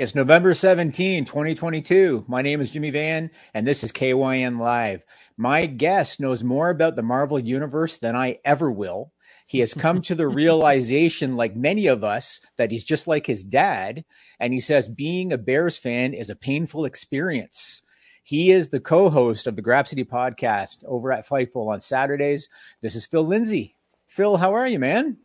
It's 0.00 0.14
November 0.14 0.54
17, 0.54 1.26
2022. 1.26 2.24
My 2.26 2.40
name 2.40 2.62
is 2.62 2.70
Jimmy 2.70 2.88
Van, 2.88 3.30
and 3.52 3.66
this 3.66 3.84
is 3.84 3.92
KYN 3.92 4.58
Live. 4.58 5.04
My 5.36 5.66
guest 5.66 6.20
knows 6.20 6.42
more 6.42 6.70
about 6.70 6.96
the 6.96 7.02
Marvel 7.02 7.38
Universe 7.38 7.98
than 7.98 8.16
I 8.16 8.38
ever 8.42 8.70
will. 8.70 9.12
He 9.46 9.58
has 9.58 9.74
come 9.74 10.00
to 10.00 10.14
the 10.14 10.26
realization, 10.42 11.36
like 11.36 11.54
many 11.54 11.86
of 11.86 12.02
us, 12.02 12.40
that 12.56 12.70
he's 12.70 12.82
just 12.82 13.08
like 13.08 13.26
his 13.26 13.44
dad. 13.44 14.06
And 14.38 14.54
he 14.54 14.60
says 14.60 14.88
being 14.88 15.34
a 15.34 15.36
Bears 15.36 15.76
fan 15.76 16.14
is 16.14 16.30
a 16.30 16.34
painful 16.34 16.86
experience. 16.86 17.82
He 18.22 18.52
is 18.52 18.70
the 18.70 18.80
co 18.80 19.10
host 19.10 19.46
of 19.46 19.54
the 19.54 19.62
Grapsody 19.62 20.08
podcast 20.08 20.82
over 20.86 21.12
at 21.12 21.28
Fightful 21.28 21.70
on 21.70 21.82
Saturdays. 21.82 22.48
This 22.80 22.96
is 22.96 23.04
Phil 23.04 23.26
Lindsey. 23.26 23.76
Phil, 24.08 24.38
how 24.38 24.54
are 24.54 24.66
you, 24.66 24.78
man? 24.78 25.18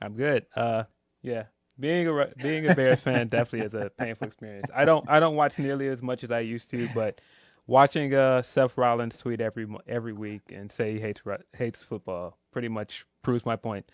I'm 0.00 0.14
good. 0.14 0.46
Uh, 0.54 0.84
yeah, 1.22 1.46
being 1.78 2.08
a 2.08 2.26
being 2.36 2.68
a 2.68 2.74
Bears 2.74 3.00
fan 3.00 3.28
definitely 3.28 3.66
is 3.66 3.74
a 3.74 3.90
painful 3.90 4.26
experience. 4.26 4.70
I 4.74 4.84
don't 4.84 5.08
I 5.08 5.20
don't 5.20 5.36
watch 5.36 5.58
nearly 5.58 5.88
as 5.88 6.02
much 6.02 6.24
as 6.24 6.30
I 6.30 6.40
used 6.40 6.70
to, 6.70 6.88
but 6.94 7.20
watching 7.66 8.14
uh, 8.14 8.42
Seth 8.42 8.76
Rollins 8.76 9.18
tweet 9.18 9.40
every 9.40 9.66
every 9.86 10.12
week 10.12 10.42
and 10.52 10.70
say 10.70 10.92
he 10.92 11.00
hates 11.00 11.20
hates 11.56 11.82
football 11.82 12.36
pretty 12.52 12.68
much 12.68 13.06
proves 13.22 13.46
my 13.46 13.56
point. 13.56 13.90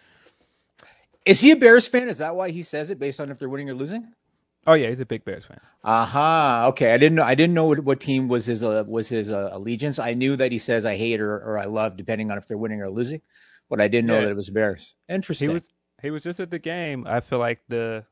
Is 1.25 1.41
he 1.41 1.51
a 1.51 1.57
Bears 1.57 1.87
fan? 1.87 2.09
Is 2.09 2.19
that 2.19 2.35
why 2.35 2.51
he 2.51 2.63
says 2.63 2.91
it 2.91 2.99
based 2.99 3.21
on 3.21 3.31
if 3.31 3.39
they're 3.39 3.49
winning 3.49 3.71
or 3.71 3.75
losing? 3.75 4.13
Oh 4.67 4.75
yeah, 4.75 4.91
he's 4.91 5.01
a 5.01 5.07
big 5.07 5.25
Bears 5.25 5.45
fan. 5.45 5.61
Aha. 5.85 6.61
Uh-huh. 6.61 6.69
Okay, 6.69 6.93
I 6.93 6.99
didn't 6.99 7.17
know. 7.17 7.23
I 7.23 7.35
didn't 7.35 7.55
know 7.55 7.67
what, 7.67 7.81
what 7.81 8.01
team 8.01 8.29
was 8.29 8.47
his 8.47 8.63
uh, 8.63 8.85
was 8.87 9.09
his 9.09 9.31
uh, 9.31 9.51
allegiance. 9.53 9.99
I 9.99 10.15
knew 10.15 10.37
that 10.37 10.53
he 10.53 10.59
says 10.59 10.85
I 10.85 10.97
hate 10.97 11.21
or, 11.21 11.37
or 11.37 11.59
I 11.59 11.65
love, 11.65 11.97
depending 11.97 12.31
on 12.31 12.39
if 12.39 12.47
they're 12.47 12.59
winning 12.59 12.83
or 12.83 12.91
losing. 12.91 13.23
But 13.71 13.81
I 13.81 13.89
didn't 13.89 14.07
know 14.07 14.21
that 14.23 14.31
it 14.31 14.37
was 14.37 14.51
Bears. 14.51 14.95
Interesting. 15.09 15.49
He 15.49 15.55
was 15.55 15.63
he 16.03 16.11
was 16.11 16.23
just 16.23 16.41
at 16.41 16.51
the 16.51 16.59
game. 16.59 17.07
I 17.07 17.21
feel 17.21 17.39
like 17.39 17.61
the 17.69 18.05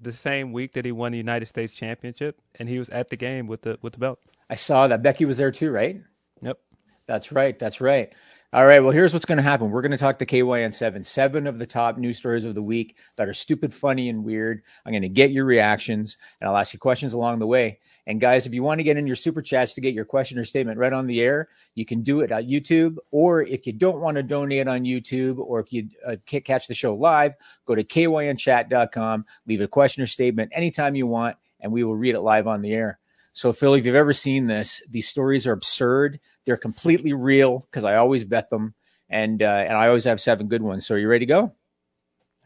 the 0.00 0.12
same 0.12 0.52
week 0.52 0.72
that 0.72 0.84
he 0.84 0.92
won 0.92 1.12
the 1.12 1.18
United 1.18 1.46
States 1.46 1.72
Championship, 1.72 2.40
and 2.58 2.68
he 2.68 2.78
was 2.78 2.88
at 2.90 3.10
the 3.10 3.16
game 3.16 3.46
with 3.46 3.62
the 3.62 3.78
with 3.82 3.94
the 3.94 3.98
belt. 3.98 4.18
I 4.50 4.54
saw 4.56 4.86
that 4.88 5.02
Becky 5.02 5.24
was 5.24 5.36
there 5.36 5.50
too, 5.50 5.70
right? 5.70 6.00
Yep. 6.42 6.58
That's 7.06 7.32
right. 7.32 7.58
That's 7.58 7.80
right. 7.80 8.12
All 8.54 8.66
right. 8.66 8.78
Well, 8.78 8.92
here's 8.92 9.12
what's 9.12 9.24
going 9.24 9.38
to 9.38 9.42
happen. 9.42 9.68
We're 9.68 9.82
going 9.82 9.90
to 9.90 9.98
talk 9.98 10.20
the 10.20 10.26
KYN 10.26 10.72
seven, 10.72 11.02
seven 11.02 11.48
of 11.48 11.58
the 11.58 11.66
top 11.66 11.98
news 11.98 12.18
stories 12.18 12.44
of 12.44 12.54
the 12.54 12.62
week 12.62 12.96
that 13.16 13.28
are 13.28 13.34
stupid, 13.34 13.74
funny, 13.74 14.08
and 14.08 14.22
weird. 14.22 14.62
I'm 14.86 14.92
going 14.92 15.02
to 15.02 15.08
get 15.08 15.32
your 15.32 15.44
reactions 15.44 16.16
and 16.40 16.48
I'll 16.48 16.56
ask 16.56 16.72
you 16.72 16.78
questions 16.78 17.14
along 17.14 17.40
the 17.40 17.48
way. 17.48 17.80
And 18.06 18.20
guys, 18.20 18.46
if 18.46 18.54
you 18.54 18.62
want 18.62 18.78
to 18.78 18.84
get 18.84 18.96
in 18.96 19.08
your 19.08 19.16
super 19.16 19.42
chats 19.42 19.74
to 19.74 19.80
get 19.80 19.92
your 19.92 20.04
question 20.04 20.38
or 20.38 20.44
statement 20.44 20.78
right 20.78 20.92
on 20.92 21.08
the 21.08 21.20
air, 21.20 21.48
you 21.74 21.84
can 21.84 22.02
do 22.02 22.20
it 22.20 22.30
at 22.30 22.46
YouTube. 22.46 22.94
Or 23.10 23.42
if 23.42 23.66
you 23.66 23.72
don't 23.72 23.98
want 23.98 24.18
to 24.18 24.22
donate 24.22 24.68
on 24.68 24.84
YouTube, 24.84 25.38
or 25.38 25.58
if 25.58 25.72
you 25.72 25.88
uh, 26.06 26.14
can't 26.24 26.44
catch 26.44 26.68
the 26.68 26.74
show 26.74 26.94
live, 26.94 27.34
go 27.66 27.74
to 27.74 27.82
kynchat.com, 27.82 29.24
leave 29.48 29.62
a 29.62 29.66
question 29.66 30.04
or 30.04 30.06
statement 30.06 30.52
anytime 30.54 30.94
you 30.94 31.08
want, 31.08 31.36
and 31.58 31.72
we 31.72 31.82
will 31.82 31.96
read 31.96 32.14
it 32.14 32.20
live 32.20 32.46
on 32.46 32.62
the 32.62 32.72
air. 32.72 33.00
So, 33.32 33.52
Phil, 33.52 33.74
if 33.74 33.84
you've 33.84 33.96
ever 33.96 34.12
seen 34.12 34.46
this, 34.46 34.80
these 34.88 35.08
stories 35.08 35.44
are 35.44 35.52
absurd. 35.52 36.20
They're 36.44 36.56
completely 36.56 37.12
real 37.12 37.60
because 37.60 37.84
I 37.84 37.96
always 37.96 38.24
bet 38.24 38.50
them, 38.50 38.74
and 39.08 39.42
uh, 39.42 39.64
and 39.68 39.76
I 39.76 39.88
always 39.88 40.04
have 40.04 40.20
seven 40.20 40.48
good 40.48 40.62
ones. 40.62 40.86
So, 40.86 40.94
are 40.94 40.98
you 40.98 41.08
ready 41.08 41.26
to 41.26 41.32
go? 41.32 41.52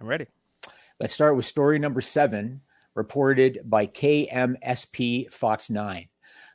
I'm 0.01 0.07
ready. 0.07 0.27
Let's 1.01 1.15
start 1.15 1.37
with 1.37 1.45
story 1.45 1.79
number 1.79 2.01
seven, 2.01 2.61
reported 2.95 3.61
by 3.65 3.87
KMSP 3.87 5.31
Fox 5.33 5.71
9. 5.71 6.09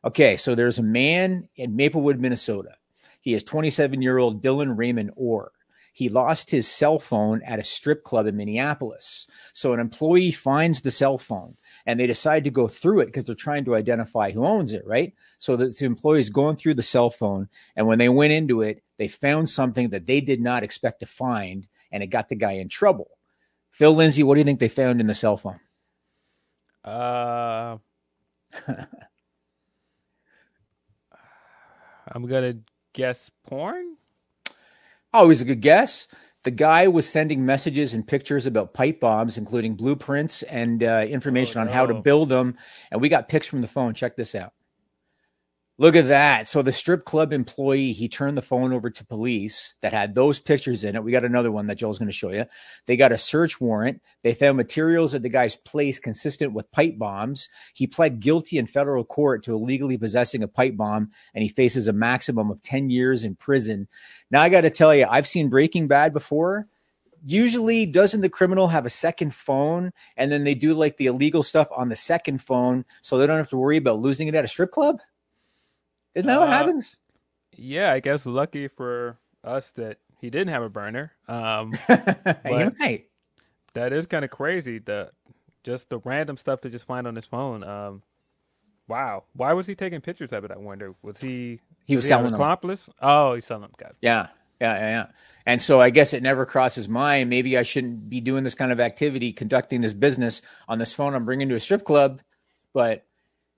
Okay, 0.06 0.36
so 0.36 0.54
there's 0.54 0.80
a 0.80 0.84
man 0.84 1.48
in 1.56 1.76
Maplewood, 1.76 2.20
Minnesota. 2.20 2.76
He 3.22 3.34
is 3.34 3.44
27 3.44 4.02
year 4.02 4.18
old 4.18 4.44
Dylan 4.44 4.78
Raymond 4.78 5.12
Orr 5.16 5.52
he 5.94 6.10
lost 6.10 6.50
his 6.50 6.68
cell 6.68 6.98
phone 6.98 7.42
at 7.44 7.60
a 7.60 7.64
strip 7.64 8.04
club 8.04 8.26
in 8.26 8.36
Minneapolis. 8.36 9.28
So 9.54 9.74
an 9.74 9.80
employee 9.80 10.31
finds 10.31 10.81
the 10.81 10.90
cell 10.92 11.20
phone 11.20 11.56
and 11.86 12.00
they 12.00 12.08
decide 12.08 12.44
to 12.46 12.50
go 12.50 12.68
through 12.68 13.02
it 13.02 13.06
because 13.06 13.26
they're 13.26 13.36
trying 13.36 13.64
to 13.66 13.76
identify 13.76 14.32
who 14.32 14.44
owns 14.44 14.74
it, 14.74 14.86
right? 14.88 15.14
So 15.38 15.56
the, 15.56 15.68
the 15.68 15.86
employee's 15.86 16.32
going 16.32 16.56
through 16.56 16.74
the 16.74 16.84
cell 16.84 17.12
phone. 17.12 17.48
And 17.76 17.86
when 17.86 18.00
they 18.00 18.09
went 18.09 18.34
into 18.34 18.62
it, 18.62 18.84
they 18.98 19.08
found 19.08 19.50
something 19.50 19.90
that 19.92 20.08
they 20.08 20.20
did 20.20 20.42
not 20.42 20.64
expect 20.64 21.00
to 21.02 21.06
find 21.06 21.68
and 21.92 22.02
it 22.02 22.08
got 22.08 22.28
the 22.28 22.36
guy 22.36 22.53
in 22.53 22.70
trouble. 22.70 23.12
Phil 23.70 23.96
Lindsey, 23.96 24.24
what 24.24 24.34
do 24.34 24.40
you 24.40 24.46
think 24.46 24.59
they 24.59 24.70
found 24.70 25.00
in 25.00 25.08
the 25.08 25.14
cell 25.14 25.38
phone? 25.38 25.59
Uh, 26.84 27.78
I'm 32.08 32.26
going 32.26 32.53
to 32.53 32.59
guess 32.94 33.30
porn. 33.48 33.98
Always 35.13 35.41
a 35.41 35.46
good 35.46 35.62
guess. 35.62 36.07
The 36.44 36.51
guy 36.51 36.88
was 36.88 37.07
sending 37.07 37.46
messages 37.46 37.94
and 37.94 38.06
pictures 38.06 38.47
about 38.47 38.74
pipe 38.74 39.00
bombs, 39.00 39.38
including 39.38 39.75
blueprints 39.75 40.44
and 40.44 40.84
uh, 40.84 41.06
information 41.07 41.62
oh, 41.62 41.63
no. 41.63 41.69
on 41.69 41.74
how 41.74 41.85
to 41.85 41.94
build 41.94 42.29
them. 42.29 42.57
And 42.91 43.00
we 43.00 43.09
got 43.09 43.29
pics 43.29 43.47
from 43.47 43.62
the 43.62 43.68
phone. 43.68 43.94
Check 43.94 44.18
this 44.18 44.35
out. 44.35 44.52
Look 45.79 45.95
at 45.95 46.07
that. 46.09 46.47
So 46.47 46.61
the 46.61 46.72
strip 46.72 47.03
club 47.03 47.34
employee, 47.34 47.94
he 47.94 48.07
turned 48.07 48.38
the 48.38 48.44
phone 48.44 48.73
over 48.73 48.91
to 48.91 49.06
police 49.06 49.73
that 49.81 49.91
had 49.91 50.13
those 50.13 50.38
pictures 50.38 50.84
in 50.84 50.95
it. 50.95 51.03
We 51.03 51.11
got 51.11 51.25
another 51.25 51.51
one 51.51 51.66
that 51.66 51.79
Joel's 51.79 51.97
going 51.97 52.09
to 52.09 52.16
show 52.16 52.31
you. 52.31 52.45
They 52.85 52.95
got 52.95 53.11
a 53.11 53.17
search 53.17 53.59
warrant. 53.59 54.00
They 54.22 54.35
found 54.35 54.56
materials 54.56 55.16
at 55.16 55.23
the 55.23 55.29
guy's 55.29 55.56
place 55.56 55.97
consistent 55.97 56.53
with 56.53 56.72
pipe 56.72 57.00
bombs. 57.00 57.50
He 57.73 57.88
pled 57.88 58.19
guilty 58.19 58.59
in 58.59 58.67
federal 58.67 59.03
court 59.03 59.41
to 59.44 59.56
illegally 59.56 59.97
possessing 59.97 60.44
a 60.44 60.47
pipe 60.47 60.78
bomb 60.78 61.09
and 61.34 61.41
he 61.41 61.50
faces 61.50 61.88
a 61.88 61.94
maximum 61.94 62.51
of 62.51 62.61
10 62.61 62.91
years 62.91 63.23
in 63.23 63.35
prison. 63.35 63.88
Now 64.29 64.44
I 64.44 64.50
got 64.50 64.61
to 64.61 64.69
tell 64.69 64.94
you, 64.94 65.07
I've 65.09 65.28
seen 65.28 65.50
Breaking 65.50 65.88
Bad 65.88 66.13
before 66.13 66.67
usually 67.25 67.85
doesn't 67.85 68.19
the 68.22 68.29
criminal 68.29 68.67
have 68.67 68.85
a 68.85 68.90
second 68.90 69.34
phone 69.34 69.91
and 70.17 70.29
then 70.29 70.44
they 70.44 70.53
do 70.53 70.73
like 70.73 70.97
the 70.97 71.05
illegal 71.05 71.41
stuff 71.41 71.69
on 71.75 71.88
the 71.88 71.95
second 71.95 72.40
phone 72.40 72.84
so 73.01 73.17
they 73.17 73.25
don't 73.25 73.38
have 73.38 73.50
to 73.50 73.57
worry 73.57 73.78
about 73.78 74.00
losing 74.00 74.28
it 74.28 74.35
at 74.35 74.44
a 74.44 74.47
strip 74.47 74.72
club 74.72 75.00
isn't 76.16 76.28
that 76.28 76.38
uh, 76.38 76.41
what 76.41 76.50
happens? 76.50 76.97
Yeah, 77.56 77.91
I 77.91 78.00
guess 78.00 78.25
lucky 78.25 78.68
for 78.68 79.18
us 79.44 79.72
that 79.72 79.97
he 80.22 80.29
didn't 80.29 80.53
have 80.53 80.63
a 80.63 80.69
burner. 80.69 81.12
Um, 81.28 81.74
but 81.88 82.75
right. 82.79 83.06
That 83.74 83.91
is 83.91 84.06
kind 84.06 84.23
of 84.23 84.31
crazy. 84.31 84.79
The 84.79 85.12
just 85.63 85.90
the 85.90 86.00
random 86.00 86.38
stuff 86.38 86.62
to 86.62 86.69
just 86.69 86.85
find 86.85 87.07
on 87.07 87.16
his 87.16 87.25
phone. 87.25 87.63
Um, 87.63 88.03
wow, 88.88 89.23
why 89.34 89.53
was 89.53 89.66
he 89.68 89.75
taking 89.75 90.02
pictures 90.02 90.31
of 90.34 90.44
it? 90.44 90.52
I 90.52 90.57
wonder. 90.57 90.94
Was 91.02 91.22
he? 91.22 91.59
He 91.85 91.96
was, 91.96 92.03
was 92.03 92.09
selling 92.09 92.29
he 92.29 92.34
accomplice. 92.34 92.85
Them. 92.85 92.96
Oh, 93.02 93.34
he's 93.35 93.46
selling 93.46 93.63
them. 93.63 93.72
Got 93.78 93.96
Yeah, 94.02 94.28
yeah, 94.62 94.75
yeah, 94.75 94.90
yeah. 94.90 95.06
And 95.46 95.62
so 95.62 95.81
I 95.81 95.90
guess 95.90 96.13
it 96.13 96.23
never 96.23 96.46
crosses 96.46 96.88
mind. 96.88 97.29
Maybe 97.29 97.57
I 97.57 97.63
shouldn't 97.63 98.09
be 98.09 98.22
doing 98.22 98.44
this 98.44 98.56
kind 98.56 98.72
of 98.72 98.79
activity, 98.79 99.34
conducting 99.34 99.81
this 99.81 99.94
business 99.94 100.41
on 100.68 100.79
this 100.79 100.94
phone 100.94 101.16
I'm 101.16 101.25
bringing 101.25 101.50
to 101.50 101.56
a 101.56 101.59
strip 101.59 101.84
club. 101.84 102.22
But 102.73 103.06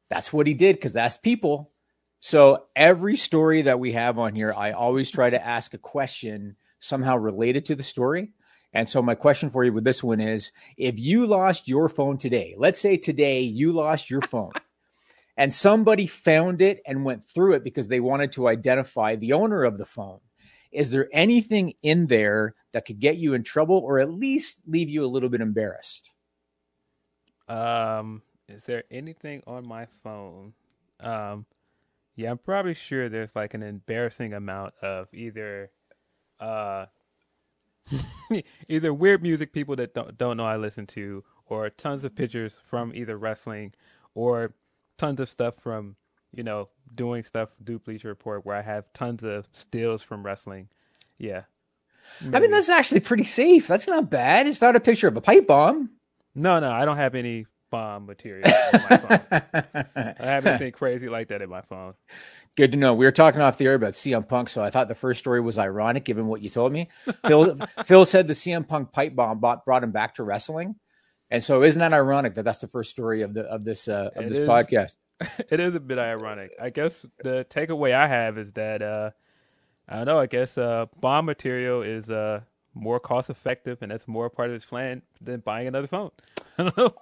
that's 0.09 0.33
what 0.33 0.47
he 0.47 0.53
did 0.53 0.77
because 0.77 0.93
that's 0.93 1.17
people. 1.17 1.71
So 2.19 2.65
every 2.75 3.17
story 3.17 3.63
that 3.63 3.79
we 3.79 3.93
have 3.93 4.17
on 4.17 4.35
here, 4.35 4.53
I 4.55 4.71
always 4.71 5.11
try 5.11 5.29
to 5.29 5.45
ask 5.45 5.73
a 5.73 5.77
question 5.77 6.55
somehow 6.79 7.17
related 7.17 7.65
to 7.67 7.75
the 7.75 7.83
story. 7.83 8.31
And 8.73 8.89
so 8.89 9.01
my 9.01 9.15
question 9.15 9.49
for 9.49 9.63
you 9.63 9.71
with 9.71 9.85
this 9.85 10.03
one 10.03 10.19
is 10.19 10.51
if 10.77 10.99
you 10.99 11.27
lost 11.27 11.67
your 11.67 11.87
phone 11.87 12.17
today, 12.17 12.55
let's 12.57 12.79
say 12.79 12.97
today 12.97 13.41
you 13.41 13.71
lost 13.71 14.09
your 14.09 14.21
phone 14.21 14.51
and 15.37 15.53
somebody 15.53 16.07
found 16.07 16.61
it 16.61 16.81
and 16.85 17.05
went 17.05 17.23
through 17.23 17.53
it 17.53 17.63
because 17.63 17.87
they 17.87 18.01
wanted 18.01 18.33
to 18.33 18.47
identify 18.47 19.15
the 19.15 19.33
owner 19.33 19.63
of 19.63 19.77
the 19.77 19.85
phone. 19.85 20.19
Is 20.73 20.91
there 20.91 21.07
anything 21.13 21.73
in 21.83 22.07
there 22.07 22.53
that 22.73 22.85
could 22.85 22.99
get 22.99 23.15
you 23.15 23.33
in 23.33 23.43
trouble 23.43 23.77
or 23.77 23.99
at 23.99 24.11
least 24.11 24.61
leave 24.67 24.89
you 24.89 25.05
a 25.05 25.07
little 25.07 25.29
bit 25.29 25.39
embarrassed? 25.39 26.11
Um, 27.47 28.23
is 28.49 28.63
there 28.65 28.83
anything 28.91 29.41
on 29.47 29.65
my 29.65 29.85
phone? 30.03 30.53
Um, 30.99 31.45
yeah, 32.15 32.31
I'm 32.31 32.37
probably 32.37 32.73
sure 32.73 33.09
there's 33.09 33.35
like 33.35 33.53
an 33.53 33.63
embarrassing 33.63 34.33
amount 34.33 34.73
of 34.81 35.07
either 35.13 35.71
uh 36.39 36.85
either 38.69 38.93
weird 38.93 39.21
music 39.21 39.53
people 39.53 39.75
that 39.75 39.93
don't 39.93 40.17
don't 40.17 40.37
know 40.37 40.45
I 40.45 40.55
listen 40.55 40.87
to 40.87 41.23
or 41.45 41.69
tons 41.69 42.03
of 42.03 42.15
pictures 42.15 42.57
from 42.69 42.93
either 42.95 43.17
wrestling 43.17 43.73
or 44.13 44.53
tons 44.97 45.19
of 45.19 45.29
stuff 45.29 45.55
from, 45.61 45.95
you 46.33 46.43
know, 46.43 46.69
doing 46.93 47.23
stuff 47.23 47.49
do 47.63 47.77
Bleacher 47.79 48.07
Report 48.07 48.45
where 48.45 48.55
I 48.55 48.61
have 48.61 48.91
tons 48.93 49.23
of 49.23 49.47
stills 49.53 50.01
from 50.01 50.25
wrestling. 50.25 50.69
Yeah. 51.17 51.43
Maybe. 52.21 52.35
I 52.35 52.39
mean 52.39 52.51
that's 52.51 52.69
actually 52.69 53.01
pretty 53.01 53.23
safe. 53.23 53.67
That's 53.67 53.87
not 53.87 54.09
bad. 54.09 54.47
It's 54.47 54.61
not 54.61 54.75
a 54.75 54.79
picture 54.79 55.07
of 55.07 55.17
a 55.17 55.21
pipe 55.21 55.47
bomb. 55.47 55.91
No, 56.33 56.59
no, 56.59 56.71
I 56.71 56.85
don't 56.85 56.97
have 56.97 57.15
any 57.15 57.45
bomb 57.69 58.05
material 58.05 58.43
I 58.73 60.15
have 60.19 60.45
anything 60.45 60.71
crazy 60.71 61.09
like 61.09 61.29
that 61.29 61.41
in 61.41 61.49
my 61.49 61.61
phone. 61.61 61.93
Good 62.55 62.71
to 62.71 62.77
know. 62.77 62.93
We 62.93 63.05
were 63.05 63.11
talking 63.11 63.41
off 63.41 63.57
the 63.57 63.65
air 63.65 63.73
about 63.73 63.93
CM 63.93 64.27
Punk, 64.27 64.49
so 64.49 64.63
I 64.63 64.69
thought 64.69 64.87
the 64.87 64.95
first 64.95 65.19
story 65.19 65.41
was 65.41 65.57
ironic 65.57 66.05
given 66.05 66.27
what 66.27 66.41
you 66.41 66.49
told 66.49 66.71
me. 66.71 66.89
Phil 67.27 67.57
Phil 67.83 68.05
said 68.05 68.27
the 68.27 68.33
CM 68.33 68.67
Punk 68.67 68.91
pipe 68.91 69.15
bomb 69.15 69.39
brought, 69.39 69.65
brought 69.65 69.83
him 69.83 69.91
back 69.91 70.15
to 70.15 70.23
wrestling, 70.23 70.75
and 71.29 71.43
so 71.43 71.63
isn't 71.63 71.79
that 71.79 71.93
ironic 71.93 72.35
that 72.35 72.43
that's 72.43 72.59
the 72.59 72.67
first 72.67 72.91
story 72.91 73.23
of 73.23 73.33
the 73.33 73.41
of 73.41 73.63
this 73.63 73.87
uh, 73.87 74.11
of 74.15 74.25
it 74.25 74.29
this 74.29 74.39
is, 74.39 74.47
podcast? 74.47 74.95
It 75.49 75.61
is 75.61 75.73
a 75.75 75.79
bit 75.79 75.97
ironic. 75.97 76.51
I 76.61 76.71
guess 76.71 77.05
the 77.23 77.45
takeaway 77.49 77.93
I 77.93 78.07
have 78.07 78.37
is 78.37 78.51
that 78.53 78.81
uh, 78.81 79.11
I 79.87 79.97
don't 79.97 80.05
know. 80.05 80.19
I 80.19 80.25
guess 80.25 80.57
uh, 80.57 80.87
bomb 80.99 81.25
material 81.25 81.81
is 81.83 82.09
uh, 82.09 82.41
more 82.73 82.99
cost 82.99 83.29
effective, 83.29 83.81
and 83.81 83.91
that's 83.91 84.07
more 84.07 84.29
part 84.29 84.49
of 84.49 84.53
his 84.53 84.65
plan 84.65 85.01
than 85.21 85.39
buying 85.39 85.67
another 85.67 85.87
phone. 85.87 86.11
I 86.57 86.63
don't 86.63 86.77
know. 86.77 86.95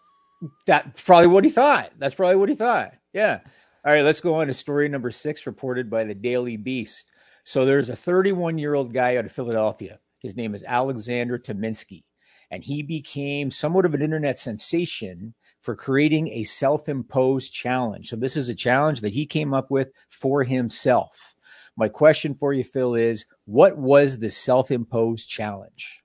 That's 0.66 1.04
probably 1.04 1.28
what 1.28 1.44
he 1.44 1.50
thought. 1.50 1.92
That's 1.98 2.16
probably 2.16 2.36
what 2.36 2.50
he 2.50 2.56
thought. 2.56 2.94
Yeah. 3.14 3.40
All 3.86 3.92
right, 3.92 4.04
let's 4.04 4.22
go 4.22 4.36
on 4.36 4.48
to 4.48 4.54
story 4.54 4.88
number 4.88 5.12
six, 5.12 5.46
reported 5.46 5.90
by 5.90 6.04
the 6.04 6.16
Daily 6.16 6.58
Beast. 6.58 7.08
So 7.44 7.66
there's 7.66 7.90
a 7.90 7.96
31 7.96 8.58
year 8.58 8.74
old 8.74 8.94
guy 8.94 9.18
out 9.18 9.26
of 9.26 9.32
Philadelphia. 9.32 10.00
His 10.20 10.38
name 10.38 10.56
is 10.56 10.64
Alexander 10.64 11.38
Tominsky, 11.38 12.04
and 12.50 12.64
he 12.64 12.82
became 12.82 13.52
somewhat 13.52 13.86
of 13.86 13.94
an 13.94 14.02
internet 14.02 14.40
sensation 14.40 15.34
for 15.60 15.76
creating 15.76 16.30
a 16.30 16.44
self 16.44 16.88
imposed 16.88 17.54
challenge. 17.54 18.08
So 18.08 18.16
this 18.16 18.38
is 18.38 18.48
a 18.48 18.56
challenge 18.56 19.02
that 19.02 19.14
he 19.14 19.26
came 19.26 19.54
up 19.54 19.70
with 19.70 19.92
for 20.10 20.44
himself. 20.44 21.36
My 21.76 21.90
question 21.90 22.36
for 22.36 22.54
you, 22.54 22.64
Phil, 22.64 22.96
is 22.96 23.26
what 23.46 23.78
was 23.78 24.20
the 24.20 24.30
self 24.30 24.72
imposed 24.72 25.30
challenge? 25.30 26.04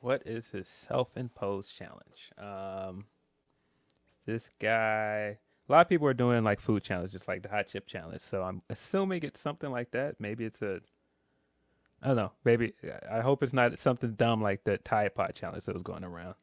What 0.00 0.22
is 0.26 0.48
his 0.48 0.68
self 0.68 1.16
imposed 1.16 1.76
challenge? 1.76 2.30
Um, 2.38 3.06
this 4.26 4.50
guy, 4.60 5.38
a 5.68 5.72
lot 5.72 5.82
of 5.82 5.88
people 5.88 6.06
are 6.06 6.14
doing 6.14 6.44
like 6.44 6.60
food 6.60 6.82
challenges, 6.82 7.26
like 7.28 7.42
the 7.42 7.48
hot 7.48 7.68
chip 7.68 7.86
challenge. 7.86 8.22
So 8.22 8.42
I'm 8.42 8.62
assuming 8.70 9.22
it's 9.22 9.40
something 9.40 9.70
like 9.70 9.90
that. 9.92 10.16
Maybe 10.18 10.44
it's 10.44 10.62
a, 10.62 10.80
I 12.02 12.08
don't 12.08 12.16
know. 12.16 12.32
Maybe 12.44 12.74
I 13.10 13.20
hope 13.20 13.42
it's 13.42 13.52
not 13.52 13.78
something 13.78 14.12
dumb 14.12 14.42
like 14.42 14.64
the 14.64 14.78
Tide 14.78 15.14
Pod 15.14 15.34
challenge 15.34 15.64
that 15.64 15.74
was 15.74 15.82
going 15.82 16.04
around. 16.04 16.34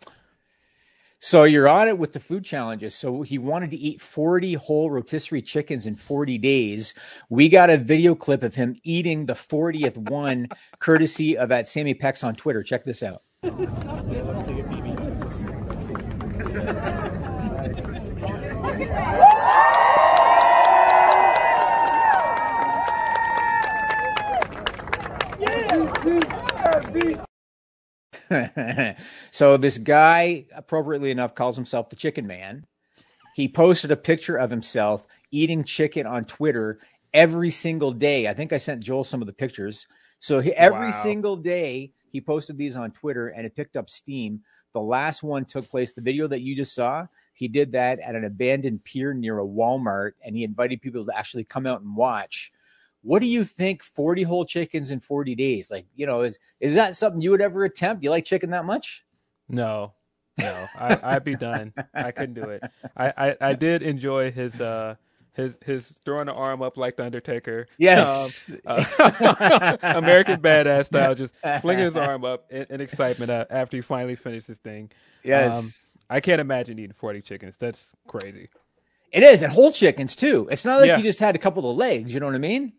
So 1.23 1.43
you're 1.43 1.69
on 1.69 1.87
it 1.87 1.99
with 1.99 2.13
the 2.13 2.19
food 2.19 2.43
challenges. 2.43 2.95
So 2.95 3.21
he 3.21 3.37
wanted 3.37 3.69
to 3.71 3.77
eat 3.77 4.01
40 4.01 4.55
whole 4.55 4.89
rotisserie 4.89 5.43
chickens 5.43 5.85
in 5.85 5.95
40 5.95 6.39
days. 6.39 6.95
We 7.29 7.47
got 7.47 7.69
a 7.69 7.77
video 7.77 8.15
clip 8.15 8.41
of 8.41 8.55
him 8.55 8.75
eating 8.83 9.27
the 9.27 9.33
40th 9.33 9.97
one, 9.97 10.47
courtesy 10.79 11.37
of 11.37 11.51
at 11.51 11.67
Sammy 11.67 11.93
Pex 11.93 12.23
on 12.23 12.33
Twitter. 12.33 12.63
Check 12.63 12.85
this 12.85 13.03
out. 13.03 13.21
so 29.31 29.57
this 29.57 29.77
guy, 29.77 30.45
appropriately 30.53 31.11
enough, 31.11 31.35
calls 31.35 31.55
himself 31.55 31.89
the 31.89 31.95
Chicken 31.95 32.27
Man. 32.27 32.65
He 33.35 33.47
posted 33.47 33.91
a 33.91 33.97
picture 33.97 34.37
of 34.37 34.49
himself 34.49 35.07
eating 35.31 35.63
chicken 35.63 36.05
on 36.05 36.25
Twitter 36.25 36.79
every 37.13 37.49
single 37.49 37.91
day. 37.91 38.27
I 38.27 38.33
think 38.33 38.53
I 38.53 38.57
sent 38.57 38.83
Joel 38.83 39.03
some 39.03 39.21
of 39.21 39.27
the 39.27 39.33
pictures. 39.33 39.87
So 40.19 40.39
he, 40.39 40.53
every 40.53 40.87
wow. 40.87 41.03
single 41.03 41.35
day 41.35 41.91
he 42.11 42.21
posted 42.21 42.57
these 42.57 42.75
on 42.75 42.91
Twitter 42.91 43.29
and 43.29 43.45
it 43.45 43.55
picked 43.55 43.77
up 43.77 43.89
steam. 43.89 44.41
The 44.73 44.81
last 44.81 45.23
one 45.23 45.45
took 45.45 45.69
place, 45.69 45.93
the 45.93 46.01
video 46.01 46.27
that 46.27 46.41
you 46.41 46.55
just 46.55 46.75
saw, 46.75 47.07
he 47.33 47.47
did 47.47 47.71
that 47.71 47.99
at 47.99 48.15
an 48.15 48.25
abandoned 48.25 48.83
pier 48.83 49.13
near 49.13 49.39
a 49.39 49.45
Walmart 49.45 50.11
and 50.23 50.35
he 50.35 50.43
invited 50.43 50.81
people 50.81 51.05
to 51.05 51.17
actually 51.17 51.45
come 51.45 51.65
out 51.65 51.81
and 51.81 51.95
watch. 51.95 52.51
What 53.03 53.19
do 53.19 53.25
you 53.25 53.43
think 53.43 53.83
40 53.83 54.23
whole 54.23 54.45
chickens 54.45 54.91
in 54.91 54.99
40 54.99 55.35
days? 55.35 55.71
Like, 55.71 55.85
you 55.95 56.05
know, 56.05 56.21
is 56.21 56.37
is 56.59 56.75
that 56.75 56.95
something 56.95 57.21
you 57.21 57.31
would 57.31 57.41
ever 57.41 57.63
attempt? 57.63 58.03
You 58.03 58.09
like 58.09 58.25
chicken 58.25 58.51
that 58.51 58.65
much? 58.65 59.03
No. 59.49 59.93
No. 60.39 60.67
I, 60.75 61.15
would 61.15 61.23
be 61.23 61.35
done. 61.35 61.73
I 61.93 62.11
couldn't 62.11 62.35
do 62.35 62.43
it. 62.43 62.63
I, 62.95 63.13
I, 63.17 63.37
I 63.41 63.53
did 63.53 63.81
enjoy 63.81 64.31
his 64.31 64.59
uh 64.59 64.95
his 65.33 65.57
his 65.65 65.93
throwing 66.03 66.25
the 66.25 66.33
arm 66.33 66.61
up 66.61 66.77
like 66.77 66.97
the 66.97 67.05
Undertaker. 67.05 67.67
Yes, 67.77 68.51
um, 68.65 68.85
uh, 68.99 69.77
American 69.81 70.41
Badass 70.41 70.85
style, 70.85 71.15
just 71.15 71.33
flinging 71.61 71.85
his 71.85 71.95
arm 71.95 72.25
up 72.25 72.51
in, 72.51 72.65
in, 72.69 72.81
excitement 72.81 73.31
after 73.49 73.77
he 73.77 73.81
finally 73.81 74.15
finished 74.15 74.47
his 74.47 74.57
thing. 74.57 74.91
Yes, 75.23 75.57
um, 75.57 75.71
I 76.09 76.19
can't 76.19 76.41
imagine 76.41 76.79
eating 76.79 76.93
forty 76.93 77.21
chickens. 77.21 77.55
That's 77.57 77.93
crazy. 78.07 78.49
It 79.11 79.23
is, 79.23 79.41
and 79.41 79.51
whole 79.51 79.71
chickens 79.71 80.15
too. 80.15 80.47
It's 80.51 80.65
not 80.65 80.79
like 80.79 80.89
yeah. 80.89 80.97
you 80.97 81.03
just 81.03 81.19
had 81.19 81.35
a 81.35 81.39
couple 81.39 81.69
of 81.69 81.77
legs. 81.77 82.13
You 82.13 82.19
know 82.19 82.25
what 82.25 82.35
I 82.35 82.39
mean? 82.39 82.73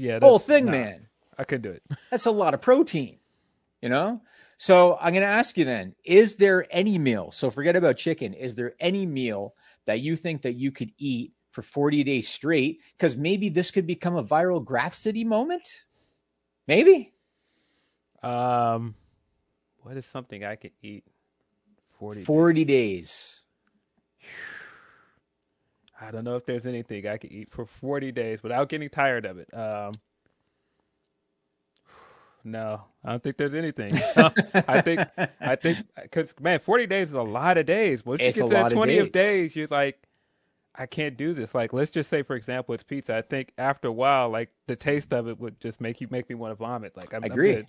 Yeah, 0.00 0.18
whole 0.22 0.38
thing, 0.38 0.64
nah, 0.64 0.72
man. 0.72 1.08
I 1.36 1.44
could 1.44 1.60
do 1.60 1.70
it. 1.72 1.82
That's 2.10 2.24
a 2.24 2.30
lot 2.30 2.54
of 2.54 2.62
protein, 2.62 3.18
you 3.82 3.90
know? 3.90 4.22
So 4.56 4.96
I'm 4.98 5.12
going 5.12 5.22
to 5.22 5.28
ask 5.28 5.58
you 5.58 5.66
then, 5.66 5.94
is 6.04 6.36
there 6.36 6.66
any 6.70 6.98
meal? 6.98 7.32
So 7.32 7.50
forget 7.50 7.76
about 7.76 7.98
chicken. 7.98 8.32
Is 8.32 8.54
there 8.54 8.72
any 8.80 9.04
meal 9.04 9.54
that 9.84 10.00
you 10.00 10.16
think 10.16 10.42
that 10.42 10.54
you 10.54 10.72
could 10.72 10.90
eat 10.96 11.32
for 11.50 11.60
40 11.60 12.02
days 12.04 12.28
straight? 12.28 12.80
Because 12.96 13.16
maybe 13.16 13.50
this 13.50 13.70
could 13.70 13.86
become 13.86 14.16
a 14.16 14.24
viral 14.24 14.64
Grapsody 14.64 15.24
moment. 15.24 15.66
Maybe. 16.66 17.12
Um, 18.22 18.94
what 19.82 19.98
is 19.98 20.06
something 20.06 20.44
I 20.44 20.56
could 20.56 20.72
eat 20.82 21.04
40 21.98 22.24
40 22.24 22.64
days. 22.64 22.66
days. 22.66 23.39
I 26.00 26.10
don't 26.10 26.24
know 26.24 26.36
if 26.36 26.46
there's 26.46 26.66
anything 26.66 27.06
I 27.06 27.18
could 27.18 27.30
eat 27.30 27.50
for 27.50 27.66
40 27.66 28.12
days 28.12 28.42
without 28.42 28.68
getting 28.68 28.88
tired 28.88 29.26
of 29.26 29.38
it. 29.38 29.52
Um, 29.52 29.92
no, 32.44 32.82
I 33.04 33.10
don't 33.10 33.22
think 33.22 33.36
there's 33.36 33.54
anything. 33.54 33.92
I 34.16 34.80
think, 34.80 35.00
I 35.40 35.56
think, 35.56 35.78
because 36.00 36.32
man, 36.40 36.60
40 36.60 36.86
days 36.86 37.08
is 37.08 37.14
a 37.14 37.22
lot 37.22 37.58
of 37.58 37.66
days. 37.66 38.04
Once 38.04 38.22
it's 38.22 38.38
you 38.38 38.48
get 38.48 38.68
to 38.68 38.74
the 38.74 38.80
20th 38.80 39.00
of 39.02 39.12
days. 39.12 39.12
days, 39.12 39.56
you're 39.56 39.68
like, 39.70 40.02
I 40.74 40.86
can't 40.86 41.16
do 41.16 41.34
this. 41.34 41.54
Like, 41.54 41.74
let's 41.74 41.90
just 41.90 42.08
say, 42.08 42.22
for 42.22 42.36
example, 42.36 42.74
it's 42.74 42.84
pizza. 42.84 43.14
I 43.14 43.22
think 43.22 43.52
after 43.58 43.88
a 43.88 43.92
while, 43.92 44.30
like 44.30 44.50
the 44.68 44.76
taste 44.76 45.12
of 45.12 45.28
it 45.28 45.38
would 45.38 45.60
just 45.60 45.80
make 45.80 46.00
you 46.00 46.06
make 46.10 46.30
me 46.30 46.36
want 46.36 46.52
to 46.52 46.54
vomit. 46.54 46.96
Like, 46.96 47.12
I'm, 47.12 47.22
I 47.24 47.26
agree. 47.26 47.66